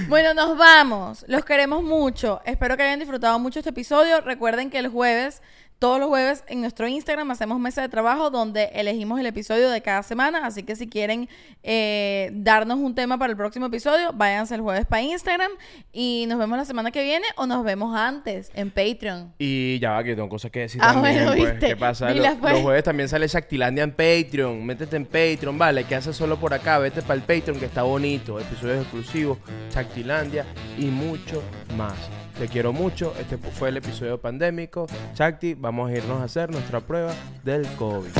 [0.08, 1.24] bueno, nos vamos.
[1.28, 2.40] Los queremos mucho.
[2.44, 4.20] Espero que hayan disfrutado mucho este episodio.
[4.20, 5.42] Recuerden que el jueves,
[5.78, 9.82] todos los jueves en nuestro Instagram hacemos mesa de trabajo donde elegimos el episodio de
[9.82, 10.46] cada semana.
[10.46, 11.28] Así que si quieren
[11.62, 15.50] eh, darnos un tema para el próximo episodio, váyanse el jueves para Instagram
[15.92, 19.34] y nos vemos la semana que viene o nos vemos antes en Patreon.
[19.38, 21.52] Y ya va, que tengo cosas que decir Ah, también, bueno, pues.
[21.52, 21.66] ¿viste?
[21.68, 22.08] ¿Qué pasa?
[22.40, 22.52] Pues.
[22.54, 24.64] Los jueves también sale Shaktilandia en Patreon.
[24.64, 25.84] Métete en Patreon, vale.
[25.84, 26.78] ¿Qué haces solo por acá?
[26.78, 28.40] Vete para el Patreon que está bonito.
[28.40, 29.38] Episodios exclusivos,
[29.70, 30.46] Shaktilandia
[30.78, 31.42] y mucho
[31.76, 31.94] más.
[32.38, 33.14] Te quiero mucho.
[33.18, 34.86] Este fue el episodio pandémico.
[35.14, 37.14] Shakti, vamos a irnos a hacer nuestra prueba
[37.44, 38.10] del COVID.